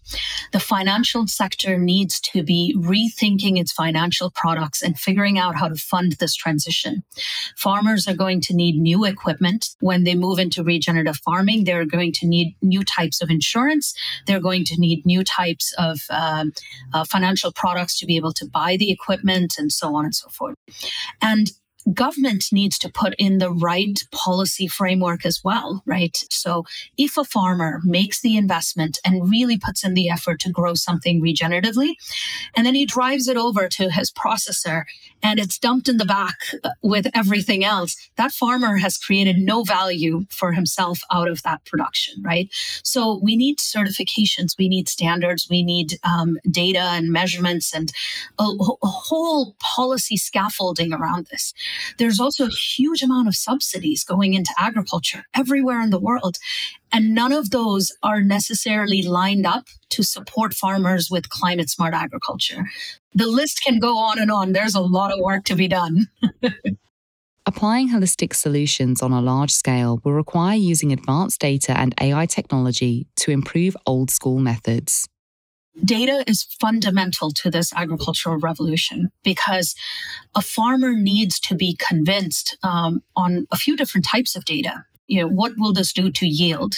The 0.51 0.59
financial 0.59 1.27
sector 1.27 1.77
needs 1.77 2.19
to 2.21 2.43
be 2.43 2.75
rethinking 2.77 3.59
its 3.59 3.71
financial 3.71 4.31
products 4.31 4.81
and 4.81 4.99
figuring 4.99 5.39
out 5.39 5.55
how 5.55 5.67
to 5.69 5.75
fund 5.75 6.13
this 6.13 6.35
transition. 6.35 7.03
Farmers 7.55 8.07
are 8.07 8.15
going 8.15 8.41
to 8.41 8.55
need 8.55 8.77
new 8.77 9.05
equipment 9.05 9.69
when 9.79 10.03
they 10.03 10.15
move 10.15 10.39
into 10.39 10.63
regenerative 10.63 11.17
farming. 11.17 11.63
They're 11.63 11.85
going 11.85 12.11
to 12.13 12.27
need 12.27 12.55
new 12.61 12.83
types 12.83 13.21
of 13.21 13.29
insurance. 13.29 13.93
They're 14.25 14.39
going 14.41 14.65
to 14.65 14.75
need 14.77 15.05
new 15.05 15.23
types 15.23 15.73
of 15.77 16.01
um, 16.09 16.53
uh, 16.93 17.05
financial 17.05 17.51
products 17.51 17.99
to 17.99 18.05
be 18.05 18.15
able 18.15 18.33
to 18.33 18.45
buy 18.45 18.77
the 18.77 18.91
equipment 18.91 19.55
and 19.57 19.71
so 19.71 19.95
on 19.95 20.05
and 20.05 20.15
so 20.15 20.29
forth. 20.29 20.55
And 21.21 21.51
government 21.93 22.45
needs 22.52 22.78
to 22.80 22.89
put 22.89 23.13
in 23.17 23.38
the 23.38 23.52
right 23.52 24.04
policy 24.12 24.67
framework 24.67 25.26
as 25.26 25.41
well, 25.43 25.84
right? 25.86 26.17
So 26.30 26.65
if 26.97 27.17
a 27.17 27.23
farmer 27.23 27.82
makes 27.84 28.21
the 28.21 28.36
investment 28.36 29.00
and 29.06 29.30
really 29.30 29.58
puts 29.58 29.84
in 29.84 29.93
the 29.93 30.10
effort 30.10 30.39
to 30.41 30.52
grow 30.52 30.73
something 30.73 31.21
regeneratively, 31.21 31.93
and 32.56 32.65
then 32.65 32.76
he 32.76 32.86
drives 32.86 33.28
it 33.28 33.38
over 33.38 33.67
to 33.69 33.89
his 33.89 34.12
processor 34.12 34.84
and 35.23 35.39
it's 35.39 35.58
dumped 35.58 35.89
in 35.89 35.97
the 35.97 36.06
back 36.06 36.38
with 36.84 37.08
everything 37.15 37.63
else, 37.63 37.95
that 38.17 38.32
farmer 38.32 38.78
has 38.78 38.97
created 38.97 39.38
no 39.38 39.63
value 39.63 40.26
for 40.30 40.52
himself 40.52 41.00
out 41.12 41.28
of 41.28 41.41
that 41.43 41.65
production, 41.65 42.21
right? 42.21 42.50
So 42.84 43.19
we 43.23 43.36
need 43.36 43.58
certifications, 43.58 44.58
we 44.58 44.69
need 44.69 44.88
standards, 44.88 45.47
we 45.50 45.63
need 45.63 46.00
um, 46.04 46.38
data 46.50 46.80
and 46.80 47.12
measurements 47.12 47.73
and 47.73 47.91
a, 48.39 48.43
a 48.43 48.88
whole 48.88 49.56
policy 49.60 50.17
scaffolding 50.17 50.93
around 50.93 51.28
this. 51.32 51.54
There's 51.97 52.19
also 52.19 52.45
a 52.45 52.49
huge 52.49 53.01
amount 53.01 53.27
of 53.27 53.35
subsidies 53.35 54.03
going 54.03 54.33
into 54.33 54.53
agriculture 54.57 55.23
everywhere 55.33 55.81
in 55.81 55.89
the 55.89 55.99
world. 55.99 56.37
And 56.91 57.13
none 57.13 57.31
of 57.33 57.51
those 57.51 57.91
are 58.03 58.21
necessarily 58.21 59.01
lined 59.01 59.45
up 59.45 59.65
to 59.89 60.03
support 60.03 60.53
farmers 60.53 61.09
with 61.11 61.29
climate 61.29 61.69
smart 61.69 61.93
agriculture. 61.93 62.65
The 63.13 63.27
list 63.27 63.61
can 63.65 63.79
go 63.79 63.97
on 63.97 64.19
and 64.19 64.31
on. 64.31 64.53
There's 64.53 64.75
a 64.75 64.81
lot 64.81 65.11
of 65.11 65.19
work 65.19 65.43
to 65.45 65.55
be 65.55 65.67
done. 65.67 66.07
Applying 67.45 67.89
holistic 67.89 68.33
solutions 68.33 69.01
on 69.01 69.13
a 69.13 69.21
large 69.21 69.51
scale 69.51 70.01
will 70.03 70.11
require 70.11 70.57
using 70.57 70.91
advanced 70.91 71.39
data 71.39 71.77
and 71.77 71.95
AI 72.01 72.25
technology 72.25 73.07
to 73.17 73.31
improve 73.31 73.77
old 73.85 74.11
school 74.11 74.39
methods 74.39 75.07
data 75.83 76.23
is 76.27 76.43
fundamental 76.59 77.31
to 77.31 77.49
this 77.49 77.73
agricultural 77.73 78.37
revolution 78.37 79.11
because 79.23 79.75
a 80.35 80.41
farmer 80.41 80.93
needs 80.93 81.39
to 81.41 81.55
be 81.55 81.77
convinced 81.77 82.57
um, 82.63 83.01
on 83.15 83.47
a 83.51 83.57
few 83.57 83.75
different 83.75 84.05
types 84.05 84.35
of 84.35 84.45
data. 84.45 84.85
You 85.07 85.21
know 85.21 85.27
what 85.27 85.53
will 85.57 85.73
this 85.73 85.93
do 85.93 86.11
to 86.11 86.27
yield? 86.27 86.75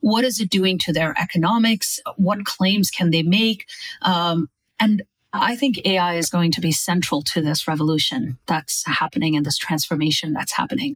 What 0.00 0.24
is 0.24 0.40
it 0.40 0.50
doing 0.50 0.78
to 0.80 0.92
their 0.92 1.14
economics? 1.20 1.98
What 2.16 2.44
claims 2.44 2.90
can 2.90 3.10
they 3.10 3.22
make? 3.22 3.66
Um, 4.02 4.48
and 4.78 5.02
I 5.32 5.56
think 5.56 5.80
AI 5.84 6.14
is 6.14 6.28
going 6.28 6.52
to 6.52 6.60
be 6.60 6.72
central 6.72 7.22
to 7.22 7.40
this 7.40 7.66
revolution 7.66 8.38
that's 8.46 8.86
happening 8.86 9.34
and 9.36 9.46
this 9.46 9.56
transformation 9.56 10.32
that's 10.32 10.52
happening. 10.52 10.94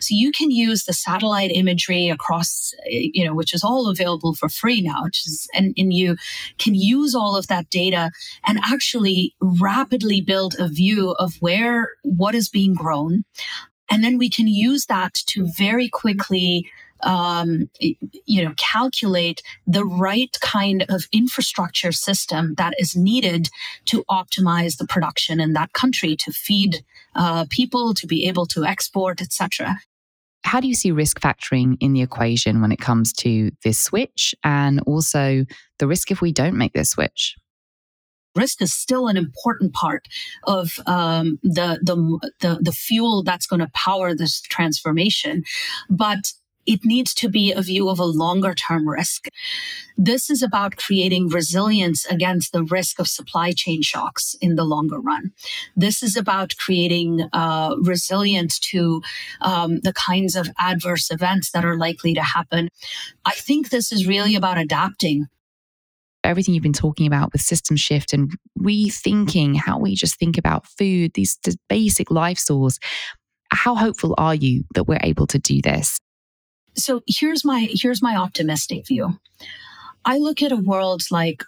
So 0.00 0.08
you 0.10 0.30
can 0.32 0.50
use 0.50 0.84
the 0.84 0.92
satellite 0.92 1.50
imagery 1.50 2.08
across, 2.08 2.72
eh, 2.86 3.08
you 3.12 3.24
know, 3.24 3.34
which 3.34 3.54
is 3.54 3.64
all 3.64 3.88
available 3.88 4.34
for 4.34 4.48
free 4.48 4.80
now, 4.80 5.04
which 5.04 5.26
is, 5.26 5.48
and, 5.54 5.74
and 5.76 5.92
you 5.92 6.16
can 6.58 6.74
use 6.74 7.14
all 7.14 7.36
of 7.36 7.46
that 7.46 7.70
data 7.70 8.10
and 8.46 8.58
actually 8.58 9.34
rapidly 9.40 10.20
build 10.20 10.54
a 10.58 10.68
view 10.68 11.12
of 11.12 11.36
where, 11.40 11.90
what 12.02 12.34
is 12.34 12.48
being 12.48 12.74
grown. 12.74 13.24
And 13.90 14.02
then 14.02 14.18
we 14.18 14.28
can 14.28 14.48
use 14.48 14.86
that 14.86 15.14
to 15.28 15.46
very 15.56 15.88
quickly 15.88 16.68
um, 17.02 17.68
you 17.80 18.44
know, 18.44 18.54
calculate 18.56 19.42
the 19.66 19.84
right 19.84 20.36
kind 20.40 20.84
of 20.88 21.06
infrastructure 21.12 21.92
system 21.92 22.54
that 22.56 22.74
is 22.78 22.96
needed 22.96 23.48
to 23.86 24.04
optimize 24.10 24.78
the 24.78 24.86
production 24.86 25.40
in 25.40 25.52
that 25.52 25.72
country 25.72 26.16
to 26.16 26.32
feed 26.32 26.84
uh, 27.14 27.46
people, 27.50 27.94
to 27.94 28.06
be 28.06 28.26
able 28.26 28.46
to 28.46 28.64
export, 28.64 29.20
etc. 29.20 29.78
How 30.44 30.60
do 30.60 30.68
you 30.68 30.74
see 30.74 30.92
risk 30.92 31.20
factoring 31.20 31.76
in 31.80 31.92
the 31.92 32.02
equation 32.02 32.60
when 32.60 32.70
it 32.70 32.78
comes 32.78 33.12
to 33.14 33.50
this 33.64 33.78
switch 33.80 34.34
and 34.44 34.80
also 34.86 35.44
the 35.78 35.86
risk 35.88 36.10
if 36.10 36.20
we 36.20 36.32
don't 36.32 36.56
make 36.56 36.72
this 36.72 36.90
switch? 36.90 37.36
risk 38.36 38.62
is 38.62 38.72
still 38.72 39.08
an 39.08 39.16
important 39.16 39.72
part 39.72 40.06
of 40.44 40.78
um, 40.86 41.38
the, 41.42 41.80
the, 41.82 41.96
the 42.40 42.58
the 42.60 42.72
fuel 42.72 43.22
that's 43.22 43.46
going 43.46 43.60
to 43.60 43.70
power 43.72 44.14
this 44.14 44.40
transformation, 44.42 45.42
but 45.88 46.32
it 46.66 46.84
needs 46.84 47.14
to 47.14 47.28
be 47.28 47.52
a 47.52 47.62
view 47.62 47.88
of 47.88 47.98
a 47.98 48.04
longer 48.04 48.54
term 48.54 48.88
risk. 48.88 49.28
This 49.96 50.28
is 50.28 50.42
about 50.42 50.76
creating 50.76 51.28
resilience 51.28 52.04
against 52.06 52.52
the 52.52 52.64
risk 52.64 52.98
of 52.98 53.08
supply 53.08 53.52
chain 53.52 53.82
shocks 53.82 54.34
in 54.40 54.56
the 54.56 54.64
longer 54.64 55.00
run. 55.00 55.32
This 55.74 56.02
is 56.02 56.16
about 56.16 56.54
creating 56.58 57.28
uh, 57.32 57.76
resilience 57.80 58.58
to 58.58 59.02
um, 59.40 59.80
the 59.80 59.92
kinds 59.92 60.36
of 60.36 60.50
adverse 60.58 61.10
events 61.10 61.50
that 61.52 61.64
are 61.64 61.76
likely 61.76 62.14
to 62.14 62.22
happen. 62.22 62.68
I 63.24 63.32
think 63.32 63.70
this 63.70 63.92
is 63.92 64.06
really 64.06 64.34
about 64.34 64.58
adapting 64.58 65.28
everything 66.26 66.54
you've 66.54 66.62
been 66.62 66.72
talking 66.72 67.06
about 67.06 67.32
with 67.32 67.40
system 67.40 67.76
shift 67.76 68.12
and 68.12 68.32
rethinking 68.58 69.56
how 69.56 69.78
we 69.78 69.94
just 69.94 70.18
think 70.18 70.36
about 70.36 70.66
food, 70.66 71.12
these 71.14 71.38
basic 71.68 72.10
life 72.10 72.38
source. 72.38 72.78
How 73.52 73.74
hopeful 73.74 74.14
are 74.18 74.34
you 74.34 74.64
that 74.74 74.84
we're 74.84 74.98
able 75.02 75.26
to 75.28 75.38
do 75.38 75.62
this? 75.62 76.00
So 76.76 77.02
here's 77.06 77.44
my 77.44 77.68
here's 77.70 78.02
my 78.02 78.16
optimistic 78.16 78.86
view. 78.86 79.18
I 80.04 80.18
look 80.18 80.42
at 80.42 80.52
a 80.52 80.56
world 80.56 81.02
like 81.10 81.42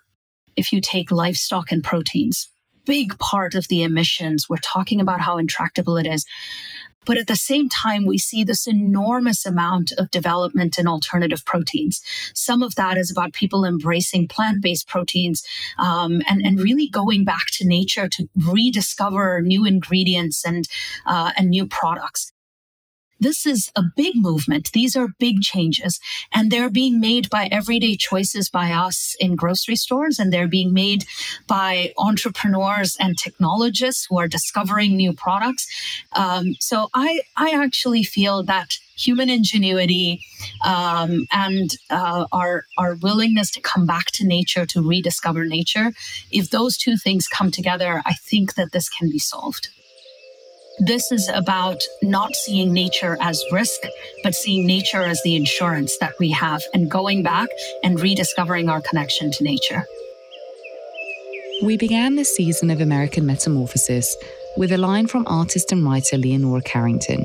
if 0.57 0.73
you 0.73 0.81
take 0.81 1.13
livestock 1.13 1.71
and 1.71 1.85
proteins, 1.85 2.51
big 2.85 3.17
part 3.19 3.55
of 3.55 3.69
the 3.69 3.83
emissions, 3.83 4.49
we're 4.49 4.57
talking 4.57 5.01
about 5.01 5.21
how 5.21 5.39
intractable 5.39 5.97
it 5.97 6.07
is. 6.07 6.25
But 7.07 7.17
at 7.17 7.27
the 7.27 7.37
same 7.37 7.69
time, 7.71 8.05
we 8.05 8.19
see 8.19 8.45
this 8.45 8.67
enormous 8.67 9.47
amount 9.47 9.93
of 9.93 10.11
development 10.11 10.79
in 10.79 10.87
alternative 10.87 11.43
proteins. 11.47 12.03
Some 12.35 12.63
of 12.63 12.75
that 12.75 12.99
is 12.99 13.11
about 13.11 13.33
people 13.33 13.65
embracing 13.65 14.29
plant 14.29 14.61
based 14.61 14.89
proteins 14.89 15.43
um, 15.79 16.21
and, 16.29 16.45
and 16.45 16.61
really 16.61 16.89
going 16.89 17.25
back 17.25 17.47
to 17.53 17.67
nature 17.67 18.09
to 18.09 18.29
rediscover 18.37 19.41
new 19.41 19.65
ingredients 19.65 20.45
and, 20.45 20.69
uh, 21.07 21.33
and 21.37 21.49
new 21.49 21.67
products. 21.67 22.31
This 23.21 23.47
is 23.47 23.71
a 23.75 23.83
big 23.97 24.15
movement. 24.17 24.71
These 24.73 24.97
are 24.97 25.09
big 25.19 25.43
changes 25.43 26.01
and 26.33 26.51
they're 26.51 26.71
being 26.71 27.01
made 27.01 27.29
by 27.31 27.49
everyday 27.51 27.97
choices 27.97 28.49
by 28.49 28.71
us 28.73 29.17
in 29.19 29.35
grocery 29.35 29.77
stores 29.77 30.19
and 30.19 30.33
they're 30.33 30.49
being 30.49 30.73
made 30.73 31.05
by 31.47 31.93
entrepreneurs 31.99 32.97
and 33.01 33.19
technologists 33.19 34.07
who 34.09 34.19
are 34.19 34.29
discovering 34.29 34.97
new 34.97 35.13
products. 35.13 35.67
Um, 36.15 36.55
so 36.61 36.89
I, 36.95 37.23
I 37.37 37.51
actually 37.51 38.05
feel 38.05 38.43
that 38.45 38.79
human 38.97 39.31
ingenuity 39.31 40.21
um, 40.65 41.27
and 41.33 41.71
uh, 41.91 42.27
our 42.33 42.65
our 42.77 42.97
willingness 42.97 43.51
to 43.53 43.61
come 43.61 43.87
back 43.87 44.07
to 44.07 44.27
nature 44.27 44.67
to 44.67 44.83
rediscover 44.83 45.45
nature 45.45 45.93
if 46.33 46.51
those 46.51 46.77
two 46.77 46.97
things 46.97 47.29
come 47.29 47.51
together 47.51 48.03
i 48.07 48.15
think 48.15 48.55
that 48.55 48.73
this 48.73 48.89
can 48.89 49.09
be 49.09 49.19
solved 49.19 49.69
this 50.81 51.11
is 51.11 51.29
about 51.29 51.83
not 52.03 52.35
seeing 52.35 52.73
nature 52.73 53.17
as 53.21 53.43
risk, 53.53 53.81
but 54.23 54.35
seeing 54.35 54.67
nature 54.67 55.03
as 55.03 55.21
the 55.25 55.35
insurance 55.35 55.97
that 55.99 56.15
we 56.19 56.31
have 56.31 56.63
and 56.73 56.91
going 56.91 57.23
back 57.23 57.49
and 57.83 58.01
rediscovering 58.01 58.69
our 58.69 58.81
connection 58.81 59.31
to 59.33 59.45
nature. 59.45 59.85
We 61.63 61.77
began 61.77 62.15
this 62.15 62.35
season 62.35 62.71
of 62.71 62.81
American 62.81 63.27
Metamorphosis 63.27 64.17
with 64.57 64.71
a 64.71 64.79
line 64.79 65.09
from 65.09 65.27
artist 65.27 65.73
and 65.73 65.85
writer 65.85 66.17
Leonora 66.17 66.63
Carrington, 66.63 67.25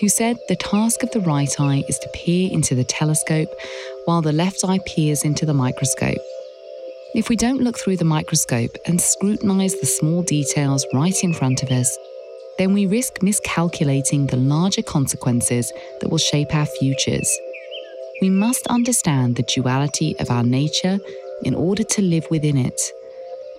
who 0.00 0.08
said 0.08 0.36
the 0.48 0.56
task 0.56 1.02
of 1.02 1.10
the 1.10 1.20
right 1.20 1.60
eye 1.60 1.82
is 1.88 1.98
to 1.98 2.08
peer 2.14 2.50
into 2.52 2.76
the 2.76 2.84
telescope 2.84 3.48
while 4.04 4.22
the 4.22 4.32
left 4.32 4.64
eye 4.64 4.78
peers 4.86 5.24
into 5.24 5.44
the 5.44 5.54
microscope. 5.54 6.18
If 7.14 7.28
we 7.28 7.36
don't 7.36 7.62
look 7.62 7.78
through 7.78 7.96
the 7.96 8.04
microscope 8.04 8.76
and 8.86 9.00
scrutinize 9.00 9.78
the 9.80 9.86
small 9.86 10.22
details 10.22 10.86
right 10.92 11.22
in 11.22 11.32
front 11.32 11.62
of 11.62 11.70
us, 11.70 11.96
then 12.58 12.72
we 12.72 12.86
risk 12.86 13.22
miscalculating 13.22 14.26
the 14.26 14.36
larger 14.36 14.82
consequences 14.82 15.72
that 16.00 16.08
will 16.08 16.18
shape 16.18 16.54
our 16.54 16.66
futures. 16.66 17.30
We 18.20 18.30
must 18.30 18.66
understand 18.68 19.36
the 19.36 19.42
duality 19.42 20.16
of 20.18 20.30
our 20.30 20.44
nature 20.44 20.98
in 21.44 21.54
order 21.54 21.82
to 21.82 22.02
live 22.02 22.26
within 22.30 22.56
it. 22.56 22.80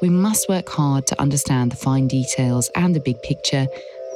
We 0.02 0.10
must 0.10 0.50
work 0.50 0.70
hard 0.70 1.08
to 1.08 1.22
understand 1.22 1.72
the 1.72 1.78
fine 1.78 2.08
details 2.08 2.70
and 2.76 2.96
the 2.96 3.00
big 3.00 3.22
picture, 3.22 3.68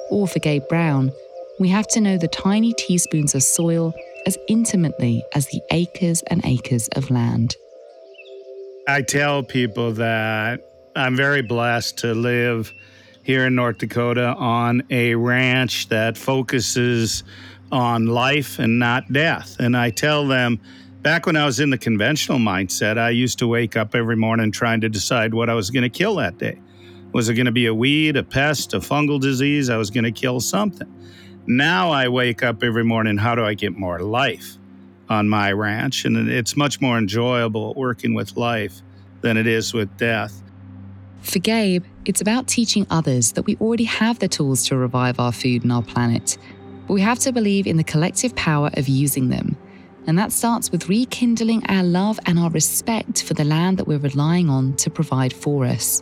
or 0.10 0.28
for 0.28 0.40
Gabe 0.40 0.68
Brown, 0.68 1.12
we 1.60 1.68
have 1.68 1.88
to 1.90 2.02
know 2.02 2.18
the 2.18 2.30
tiny 2.30 2.74
teaspoons 2.74 3.36
of 3.36 3.44
soil 3.44 3.94
as 4.26 4.38
intimately 4.48 5.24
as 5.34 5.48
the 5.48 5.62
acres 5.72 6.24
and 6.28 6.44
acres 6.46 6.88
of 6.90 7.12
land. 7.12 7.56
I 8.88 9.02
tell 9.02 9.44
people 9.44 9.92
that 9.94 10.62
I'm 10.96 11.16
very 11.16 11.42
blessed 11.42 11.98
to 12.00 12.14
live 12.14 12.74
here 13.24 13.46
in 13.46 13.56
North 13.56 13.78
Dakota 13.78 14.36
on 14.36 14.84
a 14.90 15.16
ranch 15.16 15.90
that 15.90 16.18
focuses 16.18 17.24
on 17.72 18.08
life 18.08 18.60
and 18.60 18.80
not 18.80 19.12
death. 19.12 19.58
And 19.60 19.78
I 19.78 19.92
tell 19.92 20.28
them, 20.28 20.60
back 21.02 21.26
when 21.26 21.36
I 21.36 21.46
was 21.46 21.60
in 21.60 21.70
the 21.70 21.78
conventional 21.78 22.40
mindset, 22.40 22.98
I 22.98 23.12
used 23.12 23.40
to 23.40 23.48
wake 23.48 23.78
up 23.78 23.94
every 23.96 24.16
morning 24.16 24.52
trying 24.52 24.82
to 24.82 24.90
decide 24.90 25.34
what 25.34 25.50
I 25.50 25.54
was 25.54 25.70
going 25.70 25.84
to 25.84 25.90
kill 25.90 26.16
that 26.16 26.38
day. 26.38 26.60
Was 27.12 27.30
it 27.30 27.36
going 27.36 27.46
to 27.46 27.52
be 27.52 27.66
a 27.66 27.74
weed, 27.74 28.18
a 28.18 28.24
pest, 28.24 28.74
a 28.74 28.80
fungal 28.80 29.20
disease? 29.20 29.70
I 29.70 29.78
was 29.78 29.90
going 29.90 30.04
to 30.04 30.12
kill 30.12 30.40
something. 30.40 30.92
Now 31.48 31.92
I 31.92 32.08
wake 32.08 32.44
up 32.44 32.64
every 32.64 32.84
morning, 32.84 33.18
how 33.18 33.34
do 33.36 33.44
I 33.44 33.56
get 33.56 33.76
more 33.76 34.00
life 34.00 34.58
on 35.10 35.28
my 35.28 35.52
ranch? 35.52 36.06
And 36.06 36.30
it's 36.30 36.56
much 36.56 36.80
more 36.80 36.98
enjoyable 36.98 37.74
working 37.74 38.14
with 38.14 38.38
life 38.38 38.82
than 39.22 39.38
it 39.38 39.48
is 39.48 39.74
with 39.74 39.96
death. 39.98 40.44
For 41.22 41.40
Gabe, 41.40 41.84
it's 42.06 42.22
about 42.22 42.48
teaching 42.48 42.88
others 42.90 43.34
that 43.34 43.46
we 43.46 43.56
already 43.58 43.84
have 43.84 44.20
the 44.20 44.28
tools 44.28 44.66
to 44.68 44.78
revive 44.78 45.20
our 45.20 45.32
food 45.32 45.64
and 45.64 45.72
our 45.72 45.84
planet, 45.84 46.38
but 46.88 46.94
we 46.94 47.02
have 47.02 47.20
to 47.20 47.32
believe 47.32 47.68
in 47.68 47.78
the 47.78 47.84
collective 47.84 48.36
power 48.36 48.70
of 48.74 48.88
using 48.88 49.30
them. 49.30 49.58
And 50.08 50.18
that 50.18 50.32
starts 50.32 50.72
with 50.72 50.90
rekindling 50.90 51.66
our 51.68 51.84
love 51.84 52.20
and 52.26 52.40
our 52.40 52.50
respect 52.50 53.24
for 53.24 53.34
the 53.34 53.44
land 53.44 53.78
that 53.78 53.88
we're 53.88 54.00
relying 54.00 54.50
on 54.50 54.76
to 54.78 54.90
provide 54.90 55.34
for 55.34 55.66
us. 55.66 56.02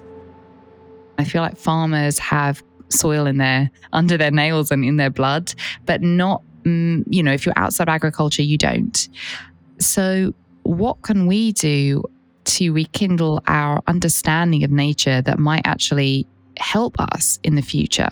I 1.17 1.23
feel 1.23 1.41
like 1.41 1.57
farmers 1.57 2.19
have 2.19 2.63
soil 2.89 3.25
in 3.25 3.37
their 3.37 3.69
under 3.91 4.17
their 4.17 4.31
nails 4.31 4.71
and 4.71 4.85
in 4.85 4.97
their 4.97 5.09
blood, 5.09 5.53
but 5.85 6.01
not 6.01 6.41
mm, 6.63 7.03
you 7.09 7.23
know, 7.23 7.33
if 7.33 7.45
you're 7.45 7.57
outside 7.57 7.89
agriculture, 7.89 8.43
you 8.43 8.57
don't. 8.57 9.09
So, 9.79 10.33
what 10.63 11.01
can 11.01 11.27
we 11.27 11.53
do 11.53 12.03
to 12.47 12.71
rekindle 12.71 13.43
our 13.47 13.81
understanding 13.87 14.63
of 14.63 14.71
nature 14.71 15.21
that 15.21 15.39
might 15.39 15.65
actually 15.65 16.27
help 16.57 16.99
us 16.99 17.39
in 17.43 17.55
the 17.55 17.61
future? 17.61 18.09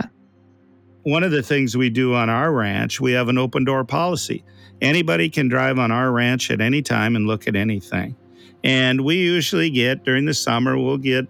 One 1.04 1.24
of 1.24 1.32
the 1.32 1.44
things 1.44 1.78
we 1.78 1.90
do 1.90 2.14
on 2.16 2.30
our 2.30 2.52
ranch, 2.52 3.00
we 3.00 3.12
have 3.14 3.30
an 3.30 3.38
open 3.38 3.64
door 3.64 3.84
policy. 3.84 4.44
Anybody 4.82 5.30
can 5.30 5.48
drive 5.48 5.80
on 5.80 5.92
our 5.92 6.12
ranch 6.12 6.52
at 6.52 6.62
any 6.62 6.82
time 6.82 7.16
and 7.16 7.28
look 7.28 7.48
at 7.48 7.56
anything. 7.56 8.16
And 8.64 9.06
we 9.06 9.18
usually 9.18 9.70
get 9.70 10.04
during 10.04 10.26
the 10.26 10.34
summer, 10.34 10.78
we'll 10.78 10.98
get 10.98 11.28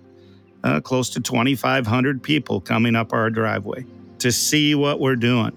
uh, 0.63 0.79
close 0.79 1.09
to 1.11 1.19
2,500 1.19 2.23
people 2.23 2.61
coming 2.61 2.95
up 2.95 3.13
our 3.13 3.29
driveway 3.29 3.85
to 4.19 4.31
see 4.31 4.73
what 4.75 4.99
we're 4.99 5.15
doing. 5.15 5.51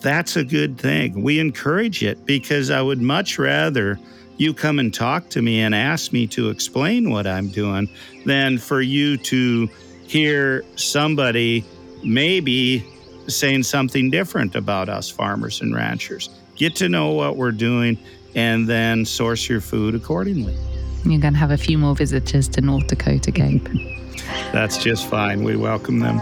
That's 0.00 0.36
a 0.36 0.44
good 0.44 0.78
thing. 0.78 1.22
We 1.22 1.40
encourage 1.40 2.02
it 2.02 2.24
because 2.24 2.70
I 2.70 2.80
would 2.80 3.00
much 3.00 3.38
rather 3.38 3.98
you 4.36 4.54
come 4.54 4.78
and 4.78 4.92
talk 4.92 5.28
to 5.30 5.42
me 5.42 5.60
and 5.60 5.74
ask 5.74 6.12
me 6.12 6.26
to 6.28 6.50
explain 6.50 7.10
what 7.10 7.26
I'm 7.26 7.48
doing 7.48 7.88
than 8.24 8.58
for 8.58 8.80
you 8.80 9.16
to 9.18 9.68
hear 10.06 10.64
somebody 10.76 11.64
maybe 12.04 12.84
saying 13.28 13.62
something 13.62 14.10
different 14.10 14.54
about 14.54 14.88
us 14.88 15.10
farmers 15.10 15.60
and 15.60 15.74
ranchers. 15.74 16.30
Get 16.54 16.76
to 16.76 16.88
know 16.88 17.12
what 17.12 17.36
we're 17.36 17.52
doing 17.52 17.98
and 18.34 18.68
then 18.68 19.04
source 19.04 19.48
your 19.48 19.60
food 19.60 19.94
accordingly. 19.94 20.56
You're 21.04 21.20
going 21.20 21.34
to 21.34 21.38
have 21.38 21.50
a 21.50 21.56
few 21.56 21.78
more 21.78 21.94
visitors 21.94 22.48
to 22.50 22.60
North 22.60 22.86
Dakota, 22.86 23.30
Gabe. 23.30 23.66
That's 24.52 24.76
just 24.78 25.08
fine. 25.08 25.44
We 25.44 25.56
welcome 25.56 26.00
them. 26.00 26.18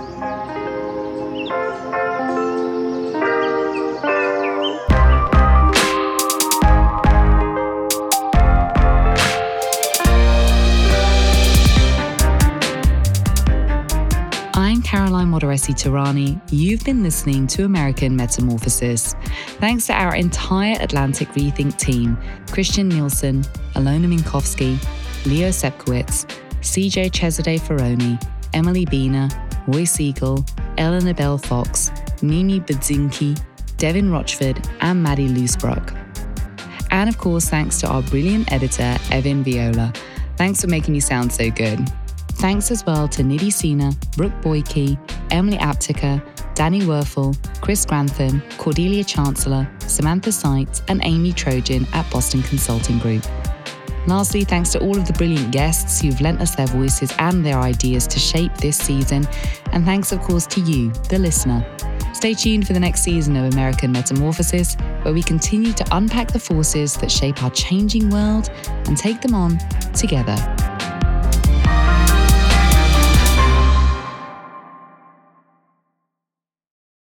Yossi 15.65 15.75
Tehrani. 15.75 16.41
You've 16.51 16.85
been 16.85 17.03
listening 17.03 17.47
to 17.49 17.65
American 17.65 18.15
Metamorphosis. 18.17 19.15
Thanks 19.61 19.87
to 19.87 19.95
our 19.95 20.15
entire 20.15 20.77
Atlantic 20.81 21.29
Rethink 21.29 21.79
team 21.79 22.19
Christian 22.51 22.89
Nielsen, 22.89 23.43
Alona 23.75 24.07
Minkowski, 24.07 24.77
Leo 25.25 25.49
Sepkowitz, 25.49 26.27
CJ 26.61 27.11
Cesare 27.13 27.59
Ferroni, 27.59 28.23
Emily 28.53 28.85
Bina, 28.85 29.31
Roy 29.67 29.85
Siegel, 29.85 30.45
Eleanor 30.77 31.15
Bell 31.15 31.39
Fox, 31.39 31.91
Mimi 32.21 32.61
Budzinski, 32.61 33.41
Devin 33.79 34.11
Rochford, 34.11 34.69
and 34.83 35.03
Maddie 35.03 35.29
Loosebrook. 35.29 35.97
And 36.91 37.09
of 37.09 37.17
course, 37.17 37.49
thanks 37.49 37.81
to 37.81 37.89
our 37.89 38.03
brilliant 38.03 38.53
editor, 38.53 38.99
Evan 39.11 39.43
Viola. 39.43 39.95
Thanks 40.37 40.61
for 40.61 40.67
making 40.67 40.93
me 40.93 41.01
sound 41.01 41.33
so 41.33 41.51
good. 41.51 41.91
Thanks 42.35 42.71
as 42.71 42.85
well 42.85 43.09
to 43.09 43.23
Nidhi 43.23 43.53
Sina, 43.53 43.93
Brooke 44.17 44.39
Boyke, 44.43 44.99
Emily 45.31 45.57
Aptica, 45.57 46.23
Danny 46.55 46.83
Werfel, 46.83 47.37
Chris 47.61 47.85
Grantham, 47.85 48.43
Cordelia 48.59 49.03
Chancellor, 49.03 49.69
Samantha 49.79 50.31
Seitz, 50.31 50.83
and 50.89 51.01
Amy 51.05 51.33
Trojan 51.33 51.87
at 51.93 52.09
Boston 52.11 52.43
Consulting 52.43 52.99
Group. 52.99 53.25
Lastly, 54.07 54.45
thanks 54.45 54.71
to 54.73 54.81
all 54.81 54.97
of 54.97 55.07
the 55.07 55.15
brilliant 55.15 55.51
guests 55.51 56.01
who've 56.01 56.21
lent 56.21 56.41
us 56.41 56.55
their 56.55 56.67
voices 56.67 57.13
and 57.19 57.45
their 57.45 57.59
ideas 57.59 58.07
to 58.09 58.19
shape 58.19 58.55
this 58.59 58.77
season. 58.77 59.27
And 59.73 59.85
thanks, 59.85 60.13
of 60.13 60.21
course, 60.21 60.47
to 60.49 60.61
you, 60.61 60.91
the 61.09 61.19
listener. 61.19 61.65
Stay 62.13 62.35
tuned 62.35 62.67
for 62.67 62.75
the 62.75 62.81
next 62.81 63.03
season 63.03 63.35
of 63.37 63.53
American 63.55 63.93
Metamorphosis, 63.93 64.77
where 65.03 65.15
we 65.15 65.23
continue 65.23 65.73
to 65.73 65.87
unpack 65.97 66.29
the 66.29 66.39
forces 66.39 66.95
that 66.95 67.11
shape 67.11 67.43
our 67.43 67.51
changing 67.51 68.11
world 68.11 68.51
and 68.87 68.97
take 68.97 69.21
them 69.23 69.35
on 69.35 69.59
together. 69.95 70.37